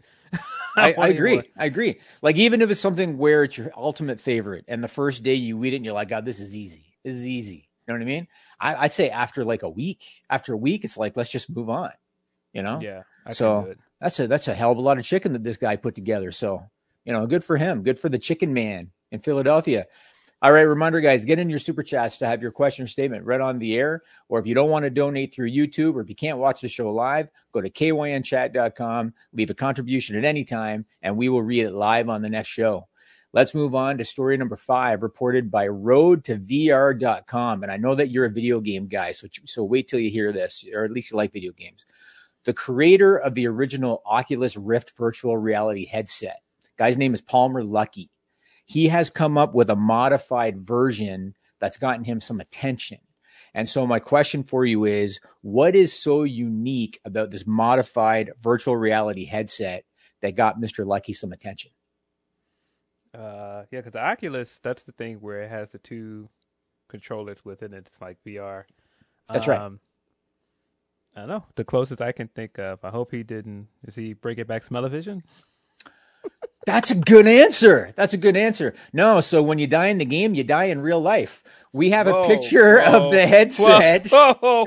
I, 0.77 0.93
I, 0.93 1.07
agree. 1.09 1.41
I 1.57 1.65
agree. 1.65 1.99
Like, 2.21 2.37
even 2.37 2.61
if 2.61 2.71
it's 2.71 2.79
something 2.79 3.17
where 3.17 3.43
it's 3.43 3.57
your 3.57 3.71
ultimate 3.75 4.21
favorite, 4.21 4.63
and 4.69 4.81
the 4.81 4.87
first 4.87 5.23
day 5.23 5.33
you 5.33 5.61
eat 5.65 5.73
it, 5.73 5.77
and 5.77 5.85
you're 5.85 5.95
like, 5.95 6.07
God, 6.07 6.23
this 6.23 6.39
is 6.39 6.55
easy. 6.55 6.85
This 7.03 7.15
is 7.15 7.27
easy 7.27 7.67
know 7.91 7.97
what 7.97 8.01
I 8.01 8.05
mean? 8.05 8.27
I, 8.59 8.83
would 8.83 8.91
say 8.91 9.09
after 9.09 9.43
like 9.43 9.63
a 9.63 9.69
week, 9.69 10.05
after 10.29 10.53
a 10.53 10.57
week, 10.57 10.83
it's 10.83 10.97
like 10.97 11.17
let's 11.17 11.29
just 11.29 11.49
move 11.49 11.69
on. 11.69 11.91
You 12.53 12.63
know? 12.63 12.79
Yeah. 12.81 13.03
I 13.25 13.31
so 13.31 13.73
that's 13.99 14.19
a 14.19 14.27
that's 14.27 14.47
a 14.47 14.53
hell 14.53 14.71
of 14.71 14.77
a 14.77 14.81
lot 14.81 14.97
of 14.97 15.05
chicken 15.05 15.33
that 15.33 15.43
this 15.43 15.57
guy 15.57 15.75
put 15.75 15.95
together. 15.95 16.31
So 16.31 16.63
you 17.05 17.13
know, 17.13 17.25
good 17.25 17.43
for 17.43 17.57
him. 17.57 17.83
Good 17.83 17.99
for 17.99 18.09
the 18.09 18.19
Chicken 18.19 18.53
Man 18.53 18.91
in 19.11 19.19
Philadelphia. 19.19 19.85
All 20.43 20.51
right, 20.51 20.61
reminder, 20.61 21.01
guys, 21.01 21.23
get 21.23 21.37
in 21.37 21.51
your 21.51 21.59
super 21.59 21.83
chats 21.83 22.17
to 22.17 22.25
have 22.25 22.41
your 22.41 22.51
question 22.51 22.83
or 22.83 22.87
statement 22.87 23.23
read 23.25 23.41
on 23.41 23.59
the 23.59 23.77
air. 23.77 24.01
Or 24.27 24.39
if 24.39 24.47
you 24.47 24.55
don't 24.55 24.71
want 24.71 24.83
to 24.83 24.89
donate 24.89 25.31
through 25.31 25.51
YouTube 25.51 25.93
or 25.93 26.01
if 26.01 26.09
you 26.09 26.15
can't 26.15 26.39
watch 26.39 26.61
the 26.61 26.67
show 26.67 26.91
live, 26.91 27.29
go 27.51 27.61
to 27.61 27.69
kynchat.com, 27.69 29.13
leave 29.33 29.51
a 29.51 29.53
contribution 29.53 30.15
at 30.15 30.25
any 30.25 30.43
time, 30.43 30.83
and 31.03 31.15
we 31.15 31.29
will 31.29 31.43
read 31.43 31.65
it 31.65 31.73
live 31.73 32.09
on 32.09 32.23
the 32.23 32.29
next 32.29 32.49
show. 32.49 32.87
Let's 33.33 33.55
move 33.55 33.75
on 33.75 33.97
to 33.97 34.03
story 34.03 34.35
number 34.35 34.57
five, 34.57 35.01
reported 35.01 35.49
by 35.49 35.69
roadtovr.com. 35.69 37.63
And 37.63 37.71
I 37.71 37.77
know 37.77 37.95
that 37.95 38.09
you're 38.09 38.25
a 38.25 38.29
video 38.29 38.59
game 38.59 38.87
guy, 38.87 39.13
so, 39.13 39.27
so 39.45 39.63
wait 39.63 39.87
till 39.87 40.01
you 40.01 40.09
hear 40.09 40.33
this, 40.33 40.65
or 40.73 40.83
at 40.83 40.91
least 40.91 41.11
you 41.11 41.17
like 41.17 41.31
video 41.31 41.53
games. 41.53 41.85
The 42.43 42.53
creator 42.53 43.17
of 43.17 43.33
the 43.33 43.47
original 43.47 44.01
Oculus 44.05 44.57
Rift 44.57 44.97
virtual 44.97 45.37
reality 45.37 45.85
headset, 45.85 46.41
guy's 46.77 46.97
name 46.97 47.13
is 47.13 47.21
Palmer 47.21 47.63
Luckey. 47.63 48.09
He 48.65 48.89
has 48.89 49.09
come 49.09 49.37
up 49.37 49.55
with 49.55 49.69
a 49.69 49.77
modified 49.77 50.57
version 50.57 51.33
that's 51.59 51.77
gotten 51.77 52.03
him 52.03 52.19
some 52.19 52.41
attention. 52.41 52.97
And 53.53 53.67
so, 53.67 53.87
my 53.87 53.99
question 53.99 54.43
for 54.43 54.65
you 54.65 54.85
is 54.85 55.19
what 55.41 55.75
is 55.75 55.93
so 55.93 56.23
unique 56.23 56.99
about 57.05 57.31
this 57.31 57.47
modified 57.47 58.31
virtual 58.41 58.75
reality 58.75 59.23
headset 59.23 59.85
that 60.21 60.35
got 60.35 60.59
Mr. 60.59 60.85
Luckey 60.85 61.15
some 61.15 61.31
attention? 61.31 61.71
Uh, 63.13 63.63
yeah, 63.71 63.79
because 63.79 63.93
the 63.93 64.03
Oculus, 64.03 64.59
that's 64.63 64.83
the 64.83 64.93
thing 64.93 65.17
where 65.17 65.41
it 65.41 65.49
has 65.49 65.69
the 65.69 65.79
two 65.79 66.29
controllers 66.87 67.43
with 67.43 67.63
it. 67.63 67.73
It's 67.73 67.99
like 68.01 68.17
VR. 68.25 68.63
That's 69.29 69.47
um, 69.47 69.51
right. 69.51 69.71
I 71.15 71.19
don't 71.21 71.29
know. 71.29 71.45
The 71.55 71.65
closest 71.65 72.01
I 72.01 72.11
can 72.11 72.29
think 72.29 72.57
of. 72.57 72.83
I 72.83 72.89
hope 72.89 73.11
he 73.11 73.23
didn't. 73.23 73.67
Is 73.85 73.95
he 73.95 74.13
bring 74.13 74.37
it 74.37 74.47
back 74.47 74.63
smell-o-vision? 74.63 75.23
That's 76.65 76.91
a 76.91 76.95
good 76.95 77.27
answer. 77.27 77.91
That's 77.95 78.13
a 78.13 78.17
good 78.17 78.37
answer. 78.37 78.75
No, 78.93 79.19
so 79.19 79.41
when 79.41 79.57
you 79.57 79.65
die 79.67 79.87
in 79.87 79.97
the 79.97 80.05
game, 80.05 80.35
you 80.35 80.43
die 80.43 80.65
in 80.65 80.79
real 80.79 81.01
life. 81.01 81.43
We 81.73 81.89
have 81.89 82.07
whoa, 82.07 82.21
a 82.21 82.27
picture 82.27 82.79
whoa, 82.79 83.07
of 83.07 83.11
the 83.11 83.25
headset. 83.25 84.07
Whoa, 84.07 84.35
whoa, 84.35 84.65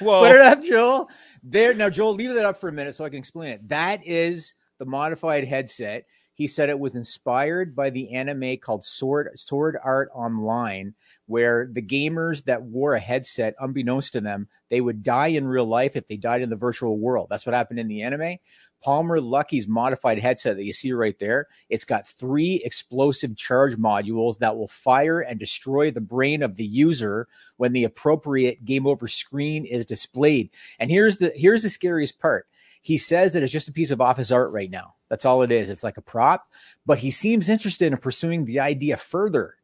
whoa. 0.00 0.20
Put 0.28 0.32
it 0.32 0.40
up, 0.42 0.62
Joel. 0.62 1.08
There 1.42 1.74
now, 1.74 1.88
Joel, 1.88 2.14
leave 2.14 2.34
that 2.34 2.44
up 2.44 2.58
for 2.58 2.68
a 2.68 2.72
minute 2.72 2.94
so 2.94 3.04
I 3.04 3.08
can 3.08 3.18
explain 3.18 3.50
it. 3.52 3.68
That 3.68 4.06
is 4.06 4.54
the 4.78 4.84
modified 4.84 5.44
headset. 5.44 6.04
He 6.34 6.46
said 6.46 6.68
it 6.68 6.78
was 6.78 6.96
inspired 6.96 7.76
by 7.76 7.90
the 7.90 8.14
anime 8.14 8.56
called 8.58 8.84
Sword 8.84 9.30
Sword 9.34 9.76
Art 9.82 10.10
Online, 10.14 10.94
where 11.26 11.68
the 11.70 11.82
gamers 11.82 12.44
that 12.44 12.62
wore 12.62 12.94
a 12.94 13.00
headset, 13.00 13.54
unbeknownst 13.60 14.12
to 14.14 14.20
them, 14.20 14.48
they 14.70 14.80
would 14.80 15.02
die 15.02 15.28
in 15.28 15.46
real 15.46 15.66
life 15.66 15.94
if 15.96 16.06
they 16.06 16.16
died 16.16 16.42
in 16.42 16.50
the 16.50 16.56
virtual 16.56 16.98
world. 16.98 17.28
That's 17.30 17.44
what 17.44 17.54
happened 17.54 17.80
in 17.80 17.88
the 17.88 18.02
anime. 18.02 18.38
Palmer 18.82 19.20
Luckey's 19.20 19.68
modified 19.68 20.18
headset 20.18 20.56
that 20.56 20.64
you 20.64 20.72
see 20.72 20.92
right 20.92 21.18
there, 21.18 21.46
it's 21.68 21.84
got 21.84 22.06
three 22.06 22.60
explosive 22.64 23.36
charge 23.36 23.76
modules 23.76 24.38
that 24.38 24.56
will 24.56 24.68
fire 24.68 25.20
and 25.20 25.38
destroy 25.38 25.90
the 25.90 26.00
brain 26.00 26.42
of 26.42 26.56
the 26.56 26.64
user 26.64 27.28
when 27.58 27.72
the 27.72 27.84
appropriate 27.84 28.64
game 28.64 28.86
over 28.86 29.06
screen 29.06 29.64
is 29.64 29.86
displayed. 29.86 30.50
And 30.80 30.90
here's 30.90 31.18
the 31.18 31.32
here's 31.36 31.62
the 31.62 31.70
scariest 31.70 32.18
part. 32.18 32.46
He 32.82 32.96
says 32.96 33.32
that 33.32 33.44
it's 33.44 33.52
just 33.52 33.68
a 33.68 33.72
piece 33.72 33.92
of 33.92 34.00
office 34.00 34.32
art 34.32 34.50
right 34.50 34.70
now. 34.70 34.94
That's 35.12 35.26
all 35.26 35.42
it 35.42 35.50
is. 35.50 35.68
It's 35.68 35.84
like 35.84 35.98
a 35.98 36.00
prop, 36.00 36.48
but 36.86 36.96
he 36.96 37.10
seems 37.10 37.50
interested 37.50 37.92
in 37.92 37.98
pursuing 37.98 38.46
the 38.46 38.60
idea 38.60 38.96
further. 38.96 39.56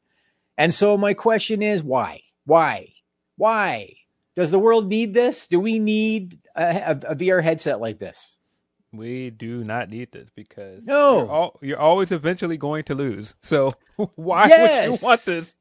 And 0.58 0.74
so 0.74 0.98
my 0.98 1.14
question 1.14 1.62
is 1.62 1.82
why? 1.82 2.20
Why? 2.44 2.92
Why? 3.38 3.94
Does 4.36 4.50
the 4.50 4.58
world 4.58 4.88
need 4.88 5.14
this? 5.14 5.46
Do 5.46 5.58
we 5.58 5.78
need 5.78 6.38
a, 6.54 6.62
a, 6.62 7.12
a 7.12 7.16
VR 7.16 7.42
headset 7.42 7.80
like 7.80 7.98
this? 7.98 8.36
We 8.92 9.30
do 9.30 9.64
not 9.64 9.88
need 9.88 10.12
this 10.12 10.28
because 10.36 10.82
no, 10.84 11.20
you're, 11.20 11.30
all, 11.30 11.58
you're 11.62 11.80
always 11.80 12.12
eventually 12.12 12.58
going 12.58 12.84
to 12.84 12.94
lose. 12.94 13.34
So 13.40 13.70
why 14.16 14.48
yes. 14.48 14.90
would 14.90 15.00
you 15.00 15.06
want 15.06 15.24
this? 15.24 15.54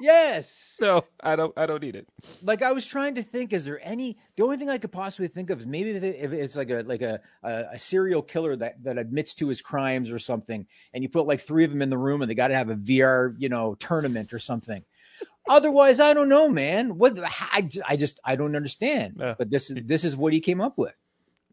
Yes. 0.00 0.66
So 0.80 1.04
I 1.22 1.36
don't. 1.36 1.52
I 1.58 1.66
don't 1.66 1.82
need 1.82 1.94
it. 1.94 2.08
Like 2.42 2.62
I 2.62 2.72
was 2.72 2.86
trying 2.86 3.16
to 3.16 3.22
think, 3.22 3.52
is 3.52 3.66
there 3.66 3.86
any? 3.86 4.16
The 4.36 4.42
only 4.44 4.56
thing 4.56 4.70
I 4.70 4.78
could 4.78 4.90
possibly 4.90 5.28
think 5.28 5.50
of 5.50 5.58
is 5.58 5.66
maybe 5.66 5.90
if 5.90 6.32
it's 6.32 6.56
like 6.56 6.70
a 6.70 6.82
like 6.86 7.02
a, 7.02 7.20
a, 7.42 7.78
serial 7.78 8.22
killer 8.22 8.56
that 8.56 8.82
that 8.84 8.96
admits 8.96 9.34
to 9.34 9.48
his 9.48 9.60
crimes 9.60 10.10
or 10.10 10.18
something, 10.18 10.66
and 10.94 11.02
you 11.02 11.10
put 11.10 11.26
like 11.26 11.40
three 11.40 11.64
of 11.64 11.70
them 11.70 11.82
in 11.82 11.90
the 11.90 11.98
room, 11.98 12.22
and 12.22 12.30
they 12.30 12.34
got 12.34 12.48
to 12.48 12.54
have 12.54 12.70
a 12.70 12.76
VR, 12.76 13.34
you 13.36 13.50
know, 13.50 13.74
tournament 13.74 14.32
or 14.32 14.38
something. 14.38 14.82
Otherwise, 15.50 16.00
I 16.00 16.14
don't 16.14 16.30
know, 16.30 16.48
man. 16.48 16.96
What 16.96 17.18
I, 17.18 17.68
I 17.86 17.96
just 17.96 18.20
I 18.24 18.36
don't 18.36 18.56
understand. 18.56 19.16
But 19.18 19.50
this 19.50 19.70
is 19.70 19.76
this 19.84 20.02
is 20.02 20.16
what 20.16 20.32
he 20.32 20.40
came 20.40 20.62
up 20.62 20.78
with. 20.78 20.94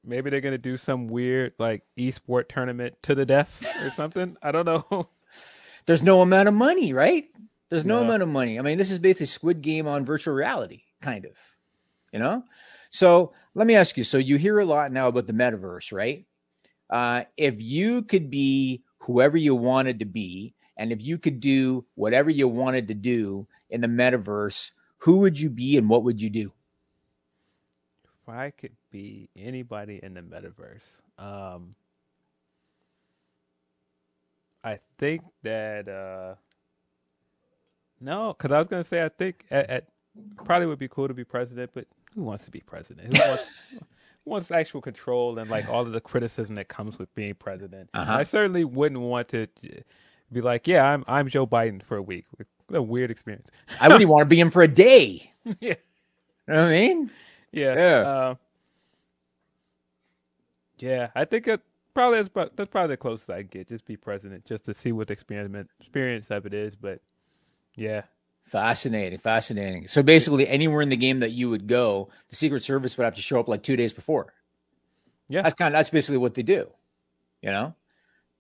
Maybe 0.06 0.30
they're 0.30 0.40
gonna 0.40 0.58
do 0.58 0.78
some 0.78 1.08
weird 1.08 1.52
like 1.60 1.84
esport 1.98 2.48
tournament 2.48 2.96
to 3.04 3.14
the 3.14 3.26
death 3.26 3.66
or 3.84 3.92
something. 3.92 4.38
I 4.42 4.54
don't 4.54 4.66
know. 4.66 5.10
There's 5.86 6.04
no 6.04 6.22
amount 6.22 6.48
of 6.48 6.54
money, 6.54 6.94
right? 6.94 7.26
There's 7.70 7.86
no, 7.86 8.00
no 8.00 8.06
amount 8.06 8.24
of 8.24 8.30
money. 8.30 8.58
I 8.58 8.62
mean, 8.62 8.78
this 8.78 8.92
is 8.92 9.00
basically 9.00 9.26
Squid 9.26 9.62
Game 9.62 9.88
on 9.88 10.06
virtual 10.06 10.34
reality, 10.34 10.84
kind 11.02 11.26
of. 11.26 11.38
You 12.12 12.20
know. 12.20 12.44
So 12.90 13.34
let 13.54 13.68
me 13.68 13.76
ask 13.76 13.98
you. 13.98 14.04
So 14.04 14.18
you 14.18 14.38
hear 14.38 14.60
a 14.60 14.66
lot 14.66 14.92
now 14.92 15.08
about 15.08 15.28
the 15.28 15.34
metaverse, 15.34 15.92
right? 15.92 16.26
Uh, 16.90 17.24
if 17.36 17.62
you 17.62 18.04
could 18.04 18.30
be 18.30 18.84
whoever 19.00 19.38
you 19.38 19.56
wanted 19.56 20.00
to 20.00 20.06
be, 20.06 20.54
and 20.78 20.92
if 20.92 21.02
you 21.02 21.18
could 21.18 21.40
do 21.40 21.86
whatever 21.96 22.30
you 22.30 22.48
wanted 22.48 22.88
to 22.88 22.94
do 22.94 23.48
in 23.70 23.82
the 23.82 23.88
metaverse, 23.88 24.72
who 25.00 25.18
would 25.18 25.40
you 25.40 25.50
be 25.50 25.78
and 25.78 25.90
what 25.90 26.04
would 26.04 26.22
you 26.22 26.30
do? 26.30 26.54
If 28.04 28.30
I 28.30 28.52
could 28.52 28.76
be 28.92 29.30
anybody 29.36 30.00
in 30.02 30.14
the 30.14 30.22
metaverse, 30.22 30.82
um, 31.18 31.76
I 34.64 34.80
think 34.98 35.22
that 35.44 35.88
uh, 35.88 36.36
no, 38.00 38.34
because 38.34 38.52
I 38.52 38.60
was 38.60 38.68
going 38.68 38.84
to 38.84 38.88
say 38.88 39.04
I 39.04 39.10
think 39.10 39.46
at, 39.52 39.70
at, 39.70 39.86
probably 40.44 40.68
would 40.68 40.80
be 40.80 40.88
cool 40.88 41.08
to 41.08 41.14
be 41.14 41.24
president, 41.24 41.72
but 41.74 41.88
who 42.16 42.24
wants 42.24 42.46
to 42.46 42.52
be 42.52 42.60
president? 42.60 43.16
Who 43.16 43.24
wants, 43.24 43.44
who 43.72 43.80
wants 44.32 44.52
actual 44.52 44.82
control 44.82 45.38
and 45.38 45.50
like 45.50 45.70
all 45.70 45.82
of 45.82 45.92
the 45.92 46.02
criticism 46.02 46.56
that 46.56 46.68
comes 46.68 46.98
with 47.00 47.14
being 47.16 47.36
president? 47.36 47.90
Uh-huh. 47.94 48.14
I 48.14 48.24
certainly 48.24 48.66
wouldn't 48.66 49.02
want 49.02 49.30
to 49.30 49.48
be 50.32 50.42
like, 50.42 50.68
yeah, 50.68 50.86
I'm 50.86 51.04
I'm 51.08 51.30
Joe 51.30 51.48
Biden 51.48 51.84
for 51.84 51.98
a 51.98 52.02
week. 52.02 52.26
What 52.36 52.48
a 52.78 52.82
weird 52.82 53.12
experience. 53.12 53.50
I 53.80 53.88
wouldn't 53.88 54.10
want 54.10 54.22
to 54.22 54.26
be 54.26 54.40
him 54.40 54.52
for 54.52 54.62
a 54.62 54.68
day. 54.68 55.32
yeah. 55.46 55.54
You 55.62 55.76
know 56.48 56.64
what 56.64 56.68
I 56.68 56.70
mean? 56.70 57.12
Yeah. 57.52 57.76
Yeah. 57.76 58.10
Uh, 58.10 58.36
yeah, 60.80 61.10
I 61.16 61.26
think 61.26 61.48
it 61.48 61.62
probably 61.94 62.20
is, 62.20 62.30
but 62.30 62.56
that's 62.56 62.70
probably 62.70 62.94
the 62.94 62.98
closest 62.98 63.30
I 63.30 63.42
get. 63.42 63.70
Just 63.70 63.86
be 63.86 63.98
president, 63.98 64.46
just 64.46 64.66
to 64.66 64.74
see 64.74 64.92
what 64.92 65.08
the 65.08 65.14
experiment 65.14 65.70
experience 65.80 66.30
of 66.30 66.46
it 66.46 66.54
is. 66.54 66.76
But 66.76 67.02
yeah, 67.78 68.02
fascinating, 68.42 69.20
fascinating. 69.20 69.88
So 69.88 70.04
basically, 70.04 70.48
anywhere 70.48 70.82
in 70.82 70.90
the 70.90 70.98
game 70.98 71.20
that 71.20 71.32
you 71.32 71.50
would 71.50 71.68
go, 71.68 72.10
the 72.30 72.36
Secret 72.36 72.64
Service 72.64 72.98
would 72.98 73.06
have 73.06 73.16
to 73.16 73.22
show 73.22 73.40
up 73.40 73.48
like 73.48 73.64
two 73.64 73.78
days 73.78 73.94
before. 73.94 74.34
Yeah, 75.30 75.44
that's 75.44 75.54
kind 75.54 75.74
of 75.74 75.80
that's 75.80 75.92
basically 75.92 76.18
what 76.18 76.34
they 76.34 76.44
do. 76.44 76.68
You 77.42 77.52
know, 77.52 77.76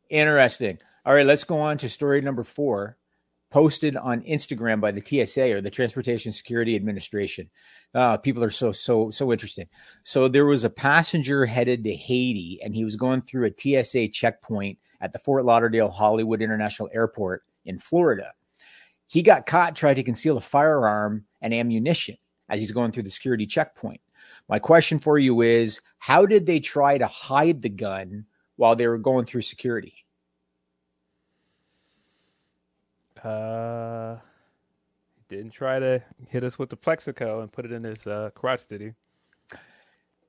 interesting. 0.10 0.79
All 1.06 1.13
right, 1.13 1.25
let's 1.25 1.44
go 1.44 1.60
on 1.60 1.77
to 1.77 1.88
story 1.88 2.20
number 2.20 2.44
four 2.44 2.98
posted 3.50 3.96
on 3.96 4.22
Instagram 4.24 4.82
by 4.82 4.91
the 4.91 5.25
TSA 5.25 5.53
or 5.53 5.62
the 5.62 5.70
Transportation 5.70 6.32
Security 6.32 6.75
Administration. 6.75 7.50
Uh, 7.94 8.17
people 8.17 8.44
are 8.44 8.50
so 8.50 8.72
so 8.72 9.12
so 9.12 9.32
interesting. 9.32 9.67
So 10.03 10.27
there 10.27 10.46
was 10.46 10.63
a 10.63 10.70
passenger 10.70 11.46
headed 11.46 11.84
to 11.84 11.94
Haiti, 11.94 12.60
and 12.63 12.74
he 12.74 12.84
was 12.84 12.96
going 12.96 13.22
through 13.22 13.51
a 13.51 13.84
TSA 13.84 14.10
checkpoint 14.10 14.79
at 15.00 15.13
the 15.13 15.20
Fort 15.20 15.46
Lauderdale 15.46 15.91
Hollywood 15.91 16.41
International 16.41 16.89
Airport 16.91 17.44
in 17.65 17.77
Florida. 17.77 18.34
He 19.07 19.21
got 19.21 19.45
caught 19.45 19.75
trying 19.75 19.95
to 19.95 20.03
conceal 20.03 20.37
a 20.37 20.41
firearm 20.41 21.25
and 21.41 21.53
ammunition 21.53 22.17
as 22.49 22.59
he's 22.59 22.71
going 22.71 22.91
through 22.91 23.03
the 23.03 23.09
security 23.09 23.45
checkpoint. 23.45 24.01
My 24.49 24.59
question 24.59 24.99
for 24.99 25.17
you 25.17 25.41
is: 25.41 25.81
How 25.99 26.25
did 26.25 26.45
they 26.45 26.59
try 26.59 26.97
to 26.97 27.07
hide 27.07 27.61
the 27.61 27.69
gun 27.69 28.25
while 28.57 28.75
they 28.75 28.87
were 28.87 28.97
going 28.97 29.25
through 29.25 29.41
security? 29.41 30.05
Uh, 33.23 34.17
didn't 35.27 35.51
try 35.51 35.79
to 35.79 36.01
hit 36.29 36.43
us 36.43 36.57
with 36.59 36.69
the 36.69 36.77
Plaxico 36.77 37.41
and 37.41 37.51
put 37.51 37.65
it 37.65 37.71
in 37.71 37.83
his 37.83 38.05
uh, 38.07 38.29
crotch, 38.35 38.67
did 38.67 38.81
he? 38.81 38.91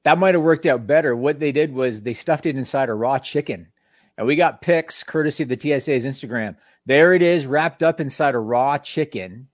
That 0.04 0.18
might 0.18 0.34
have 0.34 0.42
worked 0.42 0.66
out 0.66 0.86
better. 0.86 1.14
What 1.14 1.38
they 1.38 1.52
did 1.52 1.72
was 1.72 2.00
they 2.00 2.14
stuffed 2.14 2.46
it 2.46 2.56
inside 2.56 2.88
a 2.88 2.94
raw 2.94 3.18
chicken. 3.18 3.68
And 4.18 4.26
we 4.26 4.36
got 4.36 4.60
pics 4.60 5.04
courtesy 5.04 5.44
of 5.44 5.48
the 5.48 5.58
TSA's 5.58 6.04
Instagram. 6.04 6.56
There 6.84 7.14
it 7.14 7.22
is, 7.22 7.46
wrapped 7.46 7.84
up 7.84 8.00
inside 8.00 8.34
a 8.34 8.38
raw 8.40 8.76
chicken. 8.76 9.48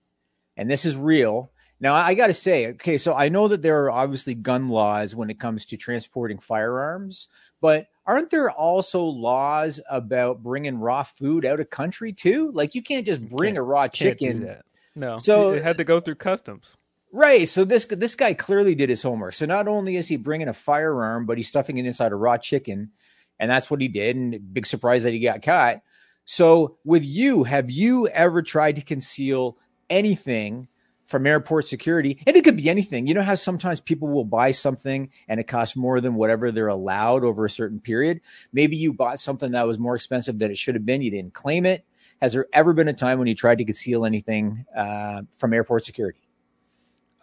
And 0.57 0.69
this 0.69 0.85
is 0.85 0.97
real. 0.97 1.51
Now, 1.79 1.93
I 1.93 2.15
got 2.15 2.27
to 2.27 2.33
say, 2.33 2.69
okay, 2.69 2.97
so 2.97 3.13
I 3.13 3.29
know 3.29 3.47
that 3.47 3.61
there 3.61 3.83
are 3.83 3.91
obviously 3.91 4.33
gun 4.33 4.67
laws 4.67 5.15
when 5.15 5.29
it 5.29 5.39
comes 5.39 5.67
to 5.67 5.77
transporting 5.77 6.39
firearms, 6.39 7.27
but 7.61 7.87
aren't 8.07 8.31
there 8.31 8.49
also 8.49 9.03
laws 9.03 9.79
about 9.89 10.41
bringing 10.41 10.79
raw 10.79 11.03
food 11.03 11.45
out 11.45 11.59
of 11.59 11.69
country 11.69 12.11
too? 12.11 12.51
Like 12.51 12.73
you 12.73 12.81
can't 12.81 13.05
just 13.05 13.27
bring 13.27 13.49
can't, 13.49 13.59
a 13.59 13.61
raw 13.61 13.87
chicken. 13.87 14.55
No, 14.95 15.17
so 15.19 15.51
it 15.51 15.63
had 15.63 15.77
to 15.77 15.83
go 15.83 15.99
through 15.99 16.15
customs. 16.15 16.75
Right. 17.11 17.47
So 17.47 17.65
this 17.65 17.85
this 17.85 18.15
guy 18.15 18.33
clearly 18.33 18.75
did 18.75 18.89
his 18.89 19.03
homework. 19.03 19.35
So 19.35 19.45
not 19.45 19.67
only 19.67 19.95
is 19.95 20.07
he 20.07 20.15
bringing 20.15 20.47
a 20.47 20.53
firearm, 20.53 21.25
but 21.25 21.37
he's 21.37 21.47
stuffing 21.47 21.77
it 21.77 21.85
inside 21.85 22.11
a 22.13 22.15
raw 22.15 22.37
chicken, 22.37 22.91
and 23.39 23.49
that's 23.49 23.69
what 23.69 23.81
he 23.81 23.87
did. 23.87 24.15
And 24.15 24.53
big 24.53 24.65
surprise 24.65 25.03
that 25.03 25.11
he 25.11 25.19
got 25.19 25.41
caught. 25.41 25.81
So 26.25 26.77
with 26.83 27.05
you, 27.05 27.43
have 27.43 27.69
you 27.69 28.07
ever 28.07 28.41
tried 28.41 28.75
to 28.77 28.81
conceal 28.81 29.57
anything 29.89 30.67
from 31.05 31.27
airport 31.27 31.65
security. 31.65 32.19
And 32.25 32.35
it 32.35 32.43
could 32.43 32.57
be 32.57 32.69
anything. 32.69 33.07
You 33.07 33.13
know 33.13 33.21
how 33.21 33.35
sometimes 33.35 33.79
people 33.79 34.07
will 34.07 34.25
buy 34.25 34.51
something 34.51 35.09
and 35.27 35.39
it 35.39 35.47
costs 35.47 35.75
more 35.75 36.01
than 36.01 36.15
whatever 36.15 36.51
they're 36.51 36.67
allowed 36.67 37.23
over 37.23 37.45
a 37.45 37.49
certain 37.49 37.79
period? 37.79 38.21
Maybe 38.51 38.75
you 38.75 38.91
bought 38.91 39.19
something 39.19 39.51
that 39.51 39.67
was 39.67 39.79
more 39.79 39.95
expensive 39.95 40.39
than 40.39 40.51
it 40.51 40.57
should 40.57 40.75
have 40.75 40.85
been. 40.85 41.01
You 41.01 41.11
didn't 41.11 41.33
claim 41.33 41.65
it. 41.65 41.85
Has 42.21 42.33
there 42.33 42.47
ever 42.53 42.73
been 42.73 42.87
a 42.87 42.93
time 42.93 43.19
when 43.19 43.27
you 43.27 43.35
tried 43.35 43.59
to 43.59 43.65
conceal 43.65 44.05
anything 44.05 44.65
uh, 44.75 45.21
from 45.37 45.53
airport 45.53 45.85
security? 45.85 46.19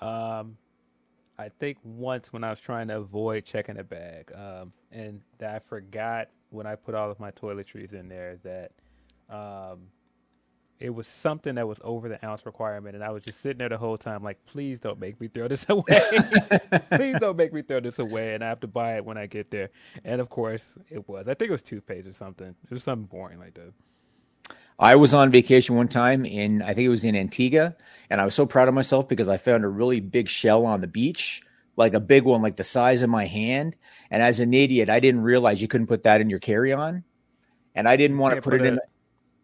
Um, 0.00 0.56
I 1.42 1.50
think 1.58 1.78
once 1.82 2.32
when 2.32 2.44
I 2.44 2.50
was 2.50 2.60
trying 2.60 2.88
to 2.88 2.98
avoid 2.98 3.44
checking 3.44 3.78
a 3.78 3.84
bag, 3.84 4.30
um, 4.32 4.72
and 4.92 5.20
that 5.38 5.54
I 5.56 5.58
forgot 5.58 6.28
when 6.50 6.66
I 6.66 6.76
put 6.76 6.94
all 6.94 7.10
of 7.10 7.18
my 7.18 7.32
toiletries 7.32 7.92
in 7.92 8.08
there 8.08 8.38
that 8.44 8.70
um, 9.28 9.88
it 10.78 10.90
was 10.90 11.08
something 11.08 11.56
that 11.56 11.66
was 11.66 11.78
over 11.82 12.08
the 12.08 12.24
ounce 12.24 12.46
requirement, 12.46 12.94
and 12.94 13.02
I 13.02 13.10
was 13.10 13.24
just 13.24 13.40
sitting 13.40 13.58
there 13.58 13.68
the 13.68 13.78
whole 13.78 13.98
time, 13.98 14.22
like, 14.22 14.38
please 14.46 14.78
don't 14.78 15.00
make 15.00 15.20
me 15.20 15.26
throw 15.26 15.48
this 15.48 15.66
away. 15.68 16.00
please 16.92 17.16
don't 17.18 17.36
make 17.36 17.52
me 17.52 17.62
throw 17.62 17.80
this 17.80 17.98
away, 17.98 18.34
and 18.34 18.44
I 18.44 18.48
have 18.48 18.60
to 18.60 18.68
buy 18.68 18.96
it 18.96 19.04
when 19.04 19.18
I 19.18 19.26
get 19.26 19.50
there. 19.50 19.70
And 20.04 20.20
of 20.20 20.30
course, 20.30 20.64
it 20.90 21.08
was. 21.08 21.26
I 21.26 21.34
think 21.34 21.48
it 21.48 21.52
was 21.52 21.62
toothpaste 21.62 22.06
or 22.06 22.12
something. 22.12 22.54
It 22.64 22.70
was 22.70 22.84
something 22.84 23.06
boring 23.06 23.40
like 23.40 23.54
that. 23.54 23.72
I 24.82 24.96
was 24.96 25.14
on 25.14 25.30
vacation 25.30 25.76
one 25.76 25.86
time 25.86 26.26
in, 26.26 26.60
I 26.60 26.74
think 26.74 26.86
it 26.86 26.88
was 26.88 27.04
in 27.04 27.16
Antigua, 27.16 27.76
and 28.10 28.20
I 28.20 28.24
was 28.24 28.34
so 28.34 28.46
proud 28.46 28.66
of 28.66 28.74
myself 28.74 29.08
because 29.08 29.28
I 29.28 29.36
found 29.36 29.64
a 29.64 29.68
really 29.68 30.00
big 30.00 30.28
shell 30.28 30.66
on 30.66 30.80
the 30.80 30.88
beach, 30.88 31.40
like 31.76 31.94
a 31.94 32.00
big 32.00 32.24
one, 32.24 32.42
like 32.42 32.56
the 32.56 32.64
size 32.64 33.02
of 33.02 33.08
my 33.08 33.24
hand. 33.26 33.76
And 34.10 34.24
as 34.24 34.40
an 34.40 34.52
idiot, 34.52 34.90
I 34.90 34.98
didn't 34.98 35.20
realize 35.20 35.62
you 35.62 35.68
couldn't 35.68 35.86
put 35.86 36.02
that 36.02 36.20
in 36.20 36.28
your 36.28 36.40
carry 36.40 36.72
on. 36.72 37.04
And 37.76 37.88
I 37.88 37.96
didn't 37.96 38.18
want 38.18 38.34
to 38.34 38.42
put, 38.42 38.50
put 38.50 38.60
it 38.62 38.66
in. 38.66 38.80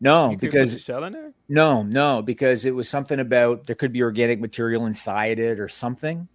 No, 0.00 0.36
because 0.38 0.80
shell 0.80 1.04
in 1.04 1.12
there. 1.12 1.32
No, 1.48 1.84
no, 1.84 2.20
because 2.20 2.64
it 2.64 2.74
was 2.74 2.88
something 2.88 3.20
about 3.20 3.66
there 3.66 3.76
could 3.76 3.92
be 3.92 4.02
organic 4.02 4.40
material 4.40 4.86
inside 4.86 5.38
it 5.38 5.60
or 5.60 5.68
something. 5.68 6.26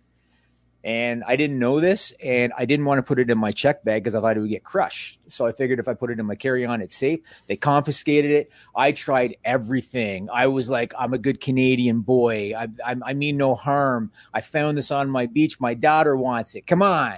And 0.84 1.24
I 1.26 1.38
didn't 1.38 1.60
know 1.60 1.80
this, 1.80 2.12
and 2.22 2.52
I 2.58 2.66
didn't 2.66 2.86
want 2.86 3.00
to 3.00 3.04
put 3.04 3.18
it 3.18 3.30
in 3.30 3.38
my 3.38 3.52
check 3.52 3.86
bag 3.86 4.04
because 4.04 4.16
I 4.16 4.20
thought 4.22 4.36
it 4.36 4.42
would 4.42 4.50
get 4.50 4.66
crushed. 4.66 5.20
So 5.30 5.46
I 5.46 5.54
figured 5.54 5.80
if 5.80 5.88
I 5.88 5.94
put 5.94 6.12
it 6.12 6.20
in 6.20 6.26
my 6.26 6.36
carry 6.36 6.66
on, 6.66 6.82
it's 6.82 6.98
safe. 6.98 7.22
They 7.48 7.56
confiscated 7.56 8.32
it. 8.32 8.52
I 8.76 8.92
tried 8.92 9.38
everything. 9.46 10.28
I 10.32 10.48
was 10.48 10.70
like, 10.70 10.94
I'm 11.00 11.14
a 11.14 11.18
good 11.18 11.40
Canadian 11.40 12.02
boy. 12.02 12.54
I, 12.54 12.68
I, 12.86 12.96
I 13.06 13.14
mean 13.14 13.38
no 13.38 13.56
harm. 13.56 14.12
I 14.34 14.42
found 14.42 14.78
this 14.78 14.92
on 14.92 15.10
my 15.10 15.26
beach. 15.28 15.58
My 15.60 15.74
daughter 15.74 16.18
wants 16.18 16.56
it. 16.56 16.68
Come 16.68 16.82
on. 16.82 17.18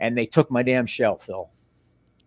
And 0.00 0.16
they 0.16 0.26
took 0.26 0.50
my 0.50 0.64
damn 0.64 0.86
shell, 0.86 1.16
Phil. 1.16 1.48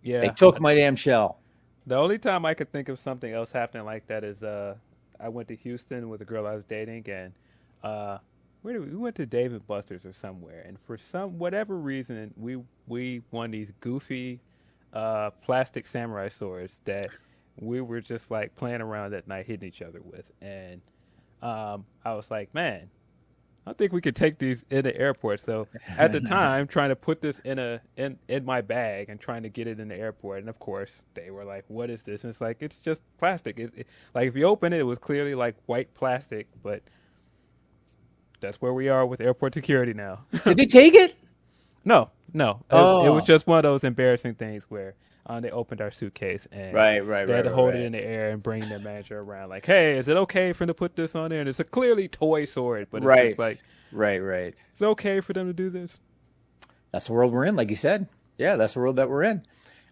Yeah. 0.01 0.21
They 0.21 0.29
took 0.29 0.61
my 0.61 0.75
damn 0.75 0.95
shell. 0.95 1.39
The 1.87 1.97
only 1.97 2.19
time 2.19 2.45
I 2.45 2.53
could 2.53 2.71
think 2.71 2.87
of 2.87 2.99
something 2.99 3.33
else 3.33 3.51
happening 3.51 3.85
like 3.85 4.07
that 4.07 4.23
is 4.23 4.41
uh, 4.43 4.75
I 5.19 5.29
went 5.29 5.47
to 5.49 5.55
Houston 5.55 6.07
with 6.07 6.21
a 6.21 6.25
girl 6.25 6.47
I 6.47 6.55
was 6.55 6.63
dating, 6.65 7.09
and 7.09 7.33
uh, 7.83 8.19
where 8.61 8.73
did 8.73 8.85
we, 8.85 8.89
we 8.89 8.97
went 8.97 9.15
to 9.17 9.25
Dave 9.25 9.51
and 9.53 9.65
Buster's 9.67 10.05
or 10.05 10.13
somewhere, 10.13 10.63
and 10.67 10.77
for 10.85 10.97
some 10.97 11.37
whatever 11.37 11.77
reason, 11.77 12.33
we 12.37 12.57
we 12.87 13.21
won 13.31 13.51
these 13.51 13.71
goofy 13.79 14.39
uh, 14.93 15.29
plastic 15.43 15.85
samurai 15.85 16.29
swords 16.29 16.75
that 16.85 17.09
we 17.59 17.81
were 17.81 18.01
just 18.01 18.29
like 18.31 18.55
playing 18.55 18.81
around 18.81 19.11
that 19.11 19.27
night, 19.27 19.45
hitting 19.45 19.67
each 19.67 19.81
other 19.81 20.01
with, 20.03 20.25
and 20.41 20.81
um, 21.41 21.85
I 22.03 22.13
was 22.13 22.25
like, 22.29 22.53
man, 22.53 22.89
I 23.65 23.73
think 23.73 23.93
we 23.93 24.01
could 24.01 24.15
take 24.15 24.39
these 24.39 24.65
in 24.69 24.83
the 24.83 24.95
airport. 24.95 25.41
So 25.41 25.67
at 25.87 26.11
the 26.11 26.19
time, 26.21 26.67
trying 26.67 26.89
to 26.89 26.95
put 26.95 27.21
this 27.21 27.39
in 27.39 27.59
a 27.59 27.81
in 27.97 28.17
in 28.27 28.43
my 28.43 28.61
bag 28.61 29.09
and 29.09 29.19
trying 29.19 29.43
to 29.43 29.49
get 29.49 29.67
it 29.67 29.79
in 29.79 29.87
the 29.87 29.95
airport, 29.95 30.39
and 30.39 30.49
of 30.49 30.59
course 30.59 31.01
they 31.13 31.29
were 31.29 31.45
like, 31.45 31.65
"What 31.67 31.89
is 31.89 32.01
this?" 32.01 32.23
And 32.23 32.31
it's 32.31 32.41
like 32.41 32.57
it's 32.61 32.77
just 32.77 33.01
plastic. 33.17 33.59
It, 33.59 33.73
it, 33.75 33.87
like 34.13 34.27
if 34.27 34.35
you 34.35 34.45
open 34.45 34.73
it, 34.73 34.79
it 34.79 34.83
was 34.83 34.99
clearly 34.99 35.35
like 35.35 35.55
white 35.65 35.93
plastic, 35.93 36.47
but 36.63 36.81
that's 38.39 38.61
where 38.61 38.73
we 38.73 38.89
are 38.89 39.05
with 39.05 39.21
airport 39.21 39.53
security 39.53 39.93
now. 39.93 40.21
Did 40.45 40.57
they 40.57 40.65
take 40.65 40.93
it? 40.95 41.15
No, 41.85 42.09
no. 42.33 42.61
Oh. 42.69 43.03
It, 43.03 43.07
it 43.07 43.11
was 43.11 43.23
just 43.23 43.47
one 43.47 43.57
of 43.59 43.63
those 43.63 43.83
embarrassing 43.83 44.35
things 44.35 44.63
where 44.69 44.95
uh, 45.25 45.39
they 45.39 45.51
opened 45.51 45.81
our 45.81 45.91
suitcase 45.91 46.47
and 46.51 46.73
Right, 46.73 46.99
right, 47.05 47.25
they 47.25 47.33
right. 47.33 47.37
had 47.45 47.49
to 47.49 47.53
hold 47.55 47.69
right. 47.71 47.79
it 47.81 47.85
in 47.85 47.91
the 47.93 48.03
air 48.03 48.31
and 48.31 48.41
bring 48.41 48.67
their 48.67 48.79
manager 48.79 49.19
around, 49.19 49.49
like, 49.49 49.65
"Hey, 49.65 49.97
is 49.97 50.07
it 50.07 50.17
okay 50.17 50.53
for 50.53 50.59
them 50.65 50.67
to 50.69 50.73
put 50.73 50.95
this 50.95 51.15
on 51.15 51.29
there?" 51.29 51.39
And 51.39 51.47
it's 51.49 51.59
a 51.59 51.63
clearly 51.63 52.07
toy 52.07 52.45
sword, 52.45 52.87
but 52.91 52.97
it's 52.97 53.05
Right. 53.05 53.29
just 53.29 53.39
like, 53.39 53.59
Right, 53.91 54.19
right. 54.19 54.55
"It's 54.73 54.81
okay 54.81 55.19
for 55.21 55.33
them 55.33 55.47
to 55.47 55.53
do 55.53 55.69
this." 55.69 55.99
That's 56.91 57.07
the 57.07 57.13
world 57.13 57.31
we're 57.33 57.45
in, 57.45 57.55
like 57.55 57.69
you 57.69 57.75
said. 57.75 58.07
Yeah, 58.37 58.55
that's 58.55 58.73
the 58.73 58.79
world 58.79 58.95
that 58.95 59.09
we're 59.09 59.23
in. 59.23 59.43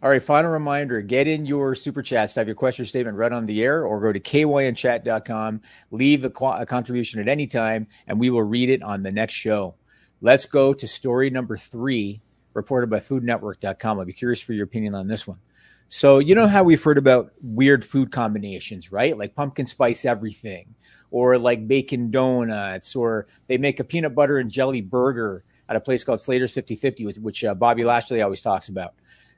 All 0.04 0.12
right, 0.12 0.22
final 0.22 0.52
reminder 0.52 1.02
get 1.02 1.28
in 1.28 1.48
your 1.48 1.74
super 1.74 2.04
chats 2.04 2.36
to 2.36 2.42
have 2.42 2.48
your 2.48 2.56
question 2.56 2.84
or 2.84 2.86
statement 2.86 3.18
read 3.18 3.34
on 3.34 3.48
the 3.48 3.64
air 3.64 3.84
or 3.84 4.00
go 4.00 4.14
to 4.14 4.20
kynchat.com, 4.20 5.62
leave 5.90 6.24
a, 6.24 6.30
qu- 6.30 6.46
a 6.46 6.68
contribution 6.68 7.20
at 7.20 7.28
any 7.28 7.48
time, 7.48 7.88
and 8.06 8.20
we 8.20 8.30
will 8.30 8.44
read 8.44 8.70
it 8.70 8.84
on 8.84 9.02
the 9.02 9.12
next 9.12 9.34
show. 9.34 9.74
Let's 10.22 10.46
go 10.46 10.72
to 10.76 10.88
story 10.88 11.32
number 11.32 11.58
three, 11.58 12.22
reported 12.54 12.92
by 12.92 13.00
foodnetwork.com. 13.00 14.00
I'll 14.00 14.06
be 14.06 14.14
curious 14.14 14.40
for 14.40 14.54
your 14.54 14.66
opinion 14.66 14.94
on 14.94 15.08
this 15.08 15.26
one. 15.26 15.40
So, 15.90 16.20
you 16.20 16.36
know 16.36 16.48
how 16.48 16.64
we've 16.64 16.84
heard 16.84 17.00
about 17.00 17.32
weird 17.42 17.84
food 17.84 18.12
combinations, 18.12 18.92
right? 18.92 19.18
Like 19.18 19.34
pumpkin 19.34 19.66
spice 19.66 20.06
everything, 20.06 20.76
or 21.10 21.40
like 21.40 21.68
bacon 21.68 22.12
donuts, 22.12 22.96
or 22.96 23.26
they 23.48 23.58
make 23.58 23.80
a 23.80 23.84
peanut 23.84 24.14
butter 24.14 24.38
and 24.38 24.52
jelly 24.52 24.82
burger 24.82 25.44
at 25.70 25.76
a 25.76 25.80
place 25.80 26.04
called 26.04 26.22
Slater's 26.22 26.54
5050, 26.54 27.06
which, 27.06 27.18
which 27.18 27.44
uh, 27.44 27.56
Bobby 27.56 27.84
Lashley 27.84 28.22
always 28.22 28.42
talks 28.42 28.70
about. 28.70 28.94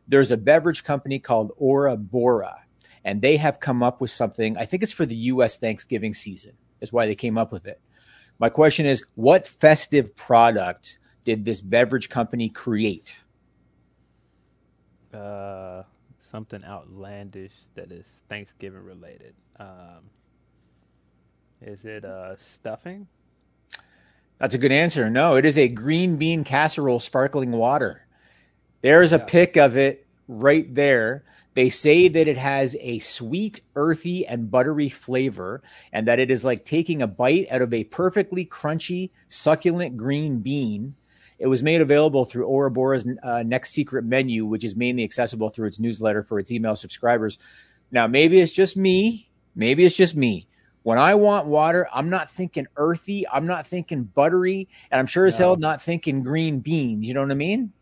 There's 0.10 0.32
a 0.32 0.38
beverage 0.38 0.84
company 0.84 1.20
called 1.20 1.51
Aura 1.58 1.96
Bora, 1.96 2.58
and 3.06 3.22
they 3.22 3.38
have 3.38 3.60
come 3.60 3.84
up 3.84 4.01
with 4.01 4.10
something. 4.10 4.58
I 4.58 4.66
think 4.66 4.84
it's 4.84 4.92
for 4.92 5.06
the 5.06 5.16
U.S. 5.16 5.58
Thanksgiving 5.58 6.13
season, 6.13 6.54
is 6.82 6.92
why 6.92 7.06
they 7.06 7.16
came 7.16 7.38
up 7.38 7.51
with 7.51 7.68
it. 7.68 7.80
My 8.39 8.50
question 8.50 8.86
is, 8.86 9.06
what 9.16 9.46
festive 9.46 10.16
product 10.16 10.98
did 11.24 11.46
this 11.46 11.62
beverage 11.62 12.10
company 12.10 12.50
create? 12.50 13.16
Uh, 15.13 15.84
something 16.32 16.63
outlandish 16.63 17.54
that 17.75 17.92
is 17.92 18.06
Thanksgiving 18.30 18.84
related. 18.84 19.36
Um, 19.60 20.10
is 21.62 21.84
it 21.86 22.06
uh 22.06 22.38
stuffing? 22.38 23.08
That's 24.39 24.56
a 24.56 24.58
good 24.58 24.72
answer. 24.72 25.10
No, 25.10 25.36
it 25.36 25.46
is 25.46 25.58
a 25.58 25.68
green 25.68 26.16
bean 26.16 26.44
casserole 26.44 27.01
sparkling 27.01 27.51
water. 27.51 28.06
There's 28.81 29.13
a 29.13 29.17
Yeah. 29.17 29.25
pic 29.25 29.57
of 29.57 29.77
it 29.77 30.05
right 30.27 30.74
there. 30.74 31.24
They 31.55 31.69
say 31.69 32.07
that 32.07 32.27
it 32.27 32.38
has 32.38 32.77
a 32.79 33.00
sweet, 33.00 33.62
earthy, 33.75 34.25
and 34.25 34.50
buttery 34.50 34.88
flavor, 34.88 35.62
and 35.91 36.07
that 36.07 36.19
it 36.19 36.31
is 36.31 36.45
like 36.45 36.63
taking 36.63 37.01
a 37.01 37.07
bite 37.07 37.48
out 37.51 37.62
of 37.62 37.74
a 37.74 37.83
perfectly 37.86 38.45
crunchy, 38.45 39.09
succulent 39.27 39.98
green 39.98 40.39
bean. 40.39 40.95
It 41.38 41.48
was 41.48 41.63
made 41.63 41.81
available 41.81 42.25
through 42.25 42.45
Aura 42.45 42.69
Bora's 42.71 43.05
uh, 43.24 43.43
Next 43.43 43.71
Secret 43.71 44.05
menu, 44.05 44.45
which 44.45 44.63
is 44.63 44.75
mainly 44.75 45.03
accessible 45.03 45.50
through 45.50 45.68
its 45.68 45.79
newsletter 45.79 46.24
for 46.24 46.37
its 46.39 46.51
email 46.51 46.75
subscribers. 46.75 47.39
Now, 47.92 48.07
maybe 48.07 48.39
it's 48.39 48.51
just 48.51 48.77
me. 48.77 49.29
Maybe 49.55 49.85
it's 49.85 49.96
just 49.96 50.15
me. 50.15 50.48
When 50.83 50.98
I 50.98 51.15
want 51.15 51.48
water, 51.48 51.87
I'm 51.94 52.09
not 52.09 52.31
thinking 52.31 52.68
earthy. 52.77 53.27
I'm 53.27 53.48
not 53.48 53.68
thinking 53.68 54.03
buttery. 54.03 54.70
And 54.92 55.00
I'm 55.00 55.07
sure 55.07 55.25
as 55.25 55.37
hell 55.37 55.55
not 55.57 55.81
thinking 55.81 56.24
green 56.24 56.59
beans. 56.59 57.07
You 57.07 57.13
know 57.13 57.22
what 57.22 57.31
I 57.31 57.35
mean? 57.35 57.74